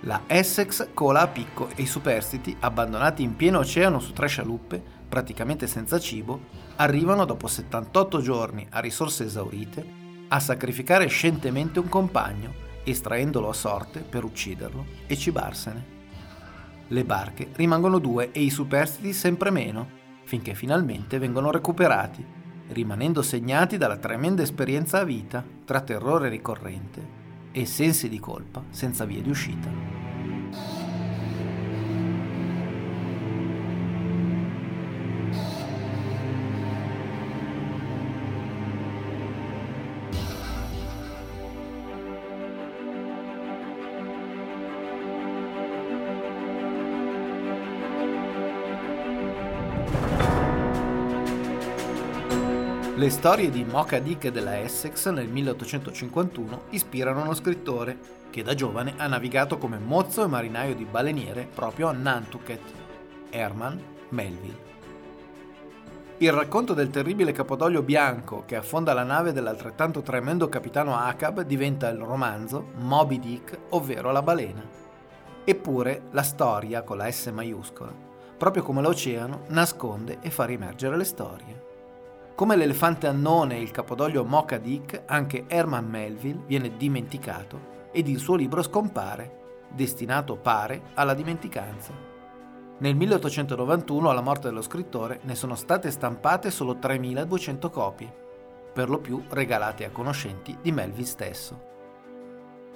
La 0.00 0.22
Essex 0.26 0.88
cola 0.92 1.22
a 1.22 1.26
picco 1.26 1.70
e 1.74 1.82
i 1.82 1.86
superstiti, 1.86 2.54
abbandonati 2.60 3.22
in 3.22 3.34
pieno 3.34 3.60
oceano 3.60 3.98
su 3.98 4.12
tre 4.12 4.28
scialuppe, 4.28 4.82
praticamente 5.08 5.66
senza 5.66 5.98
cibo, 5.98 6.40
arrivano 6.76 7.24
dopo 7.24 7.46
78 7.48 8.20
giorni 8.20 8.66
a 8.70 8.80
risorse 8.80 9.24
esaurite 9.24 10.04
a 10.28 10.38
sacrificare 10.38 11.06
scientemente 11.06 11.78
un 11.78 11.88
compagno, 11.88 12.52
estraendolo 12.84 13.48
a 13.48 13.54
sorte 13.54 14.00
per 14.00 14.22
ucciderlo 14.24 14.84
e 15.06 15.16
cibarsene. 15.16 15.94
Le 16.88 17.04
barche 17.04 17.48
rimangono 17.54 17.98
due 17.98 18.30
e 18.32 18.42
i 18.42 18.50
superstiti 18.50 19.12
sempre 19.12 19.50
meno, 19.50 19.88
finché 20.24 20.54
finalmente 20.54 21.18
vengono 21.18 21.50
recuperati, 21.50 22.24
rimanendo 22.68 23.22
segnati 23.22 23.76
dalla 23.76 23.96
tremenda 23.96 24.42
esperienza 24.42 25.00
a 25.00 25.04
vita 25.04 25.42
tra 25.64 25.80
terrore 25.80 26.28
ricorrente 26.28 27.15
e 27.56 27.64
sensi 27.64 28.10
di 28.10 28.20
colpa 28.20 28.62
senza 28.68 29.06
via 29.06 29.22
di 29.22 29.30
uscita. 29.30 30.05
Le 53.06 53.12
storie 53.12 53.50
di 53.50 53.62
Mocha 53.62 54.00
Dick 54.00 54.30
della 54.30 54.58
Essex 54.58 55.08
nel 55.10 55.28
1851 55.28 56.62
ispirano 56.70 57.22
uno 57.22 57.34
scrittore 57.34 57.98
che 58.30 58.42
da 58.42 58.52
giovane 58.52 58.94
ha 58.96 59.06
navigato 59.06 59.58
come 59.58 59.78
mozzo 59.78 60.24
e 60.24 60.26
marinaio 60.26 60.74
di 60.74 60.84
baleniere 60.84 61.46
proprio 61.54 61.86
a 61.86 61.92
Nantucket, 61.92 62.60
Herman 63.30 63.80
Melville. 64.08 64.58
Il 66.16 66.32
racconto 66.32 66.74
del 66.74 66.90
terribile 66.90 67.30
capodoglio 67.30 67.82
bianco 67.82 68.42
che 68.44 68.56
affonda 68.56 68.92
la 68.92 69.04
nave 69.04 69.32
dell'altrettanto 69.32 70.02
tremendo 70.02 70.48
capitano 70.48 70.96
Acab 70.96 71.42
diventa 71.42 71.88
il 71.88 71.98
romanzo 71.98 72.70
Moby 72.74 73.20
Dick, 73.20 73.56
ovvero 73.68 74.10
la 74.10 74.22
balena. 74.22 74.68
Eppure 75.44 76.08
la 76.10 76.24
storia, 76.24 76.82
con 76.82 76.96
la 76.96 77.08
S 77.08 77.28
maiuscola, 77.28 77.94
proprio 78.36 78.64
come 78.64 78.82
l'oceano, 78.82 79.42
nasconde 79.50 80.18
e 80.22 80.30
fa 80.32 80.44
riemergere 80.44 80.96
le 80.96 81.04
storie. 81.04 81.65
Come 82.36 82.54
l'elefante 82.54 83.06
annone 83.06 83.56
e 83.56 83.62
il 83.62 83.70
capodoglio 83.70 84.22
Mocha 84.22 84.58
Dick, 84.58 85.04
anche 85.06 85.46
Herman 85.48 85.86
Melville 85.86 86.42
viene 86.44 86.76
dimenticato 86.76 87.88
ed 87.92 88.08
il 88.08 88.18
suo 88.18 88.34
libro 88.34 88.62
scompare, 88.62 89.64
destinato, 89.70 90.36
pare, 90.36 90.90
alla 90.92 91.14
dimenticanza. 91.14 91.94
Nel 92.76 92.94
1891, 92.94 94.10
alla 94.10 94.20
morte 94.20 94.48
dello 94.48 94.60
scrittore, 94.60 95.20
ne 95.22 95.34
sono 95.34 95.54
state 95.54 95.90
stampate 95.90 96.50
solo 96.50 96.74
3.200 96.74 97.70
copie, 97.70 98.14
per 98.70 98.90
lo 98.90 98.98
più 98.98 99.24
regalate 99.30 99.86
a 99.86 99.90
conoscenti 99.90 100.58
di 100.60 100.72
Melville 100.72 101.06
stesso. 101.06 101.60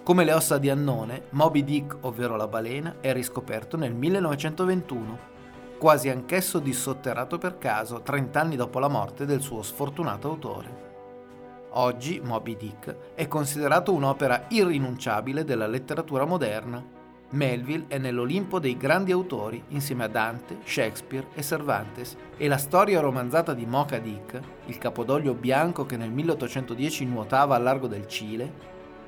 Come 0.03 0.25
le 0.25 0.33
ossa 0.33 0.57
di 0.57 0.71
Annone, 0.71 1.25
Moby 1.33 1.65
Dick, 1.65 1.99
ovvero 2.01 2.35
la 2.37 2.49
balena, 2.49 2.97
è 3.01 3.13
riscoperto 3.13 3.77
nel 3.77 3.93
1921 3.93 5.30
quasi 5.81 6.11
anch'esso 6.11 6.59
dissotterrato 6.59 7.39
per 7.39 7.57
caso 7.57 8.03
30 8.03 8.39
anni 8.39 8.55
dopo 8.55 8.79
la 8.79 8.89
morte 8.89 9.25
del 9.25 9.41
suo 9.41 9.63
sfortunato 9.63 10.29
autore. 10.29 10.89
Oggi 11.71 12.21
Moby 12.23 12.55
Dick 12.55 13.15
è 13.15 13.27
considerato 13.27 13.95
un'opera 13.95 14.45
irrinunciabile 14.49 15.43
della 15.43 15.67
letteratura 15.67 16.27
moderna. 16.27 16.85
Melville 17.31 17.87
è 17.89 17.97
nell'Olimpo 17.97 18.59
dei 18.59 18.77
grandi 18.77 19.11
autori 19.11 19.65
insieme 19.69 20.05
a 20.05 20.09
Dante, 20.09 20.59
Shakespeare 20.65 21.29
e 21.33 21.43
Cervantes 21.43 22.15
e 22.37 22.47
la 22.47 22.59
storia 22.59 23.01
romanzata 23.01 23.55
di 23.55 23.65
Mocha 23.65 23.99
Dick, 23.99 24.39
il 24.67 24.77
capodoglio 24.77 25.33
bianco 25.33 25.87
che 25.87 25.97
nel 25.97 26.11
1810 26.11 27.07
nuotava 27.07 27.57
al 27.57 27.63
largo 27.63 27.87
del 27.87 28.07
Cile, 28.07 28.53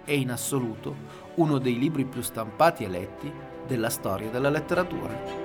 è 0.05 0.13
in 0.13 0.31
assoluto 0.31 0.95
uno 1.35 1.59
dei 1.59 1.79
libri 1.79 2.07
più 2.07 2.23
stampati 2.23 2.85
e 2.85 2.89
letti 2.89 3.31
della 3.67 3.91
storia 3.91 4.31
della 4.31 4.49
letteratura. 4.49 5.42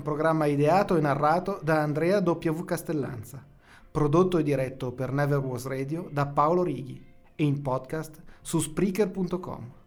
Un 0.00 0.02
programma 0.02 0.46
ideato 0.46 0.96
e 0.96 1.00
narrato 1.00 1.60
da 1.62 1.82
Andrea 1.82 2.22
W. 2.22 2.64
Castellanza, 2.64 3.44
prodotto 3.90 4.38
e 4.38 4.42
diretto 4.42 4.92
per 4.92 5.12
Never 5.12 5.38
Was 5.38 5.66
Radio 5.66 6.08
da 6.10 6.26
Paolo 6.26 6.62
Righi 6.62 7.04
e 7.36 7.44
in 7.44 7.60
podcast 7.60 8.22
su 8.40 8.60
Spreaker.com. 8.60 9.79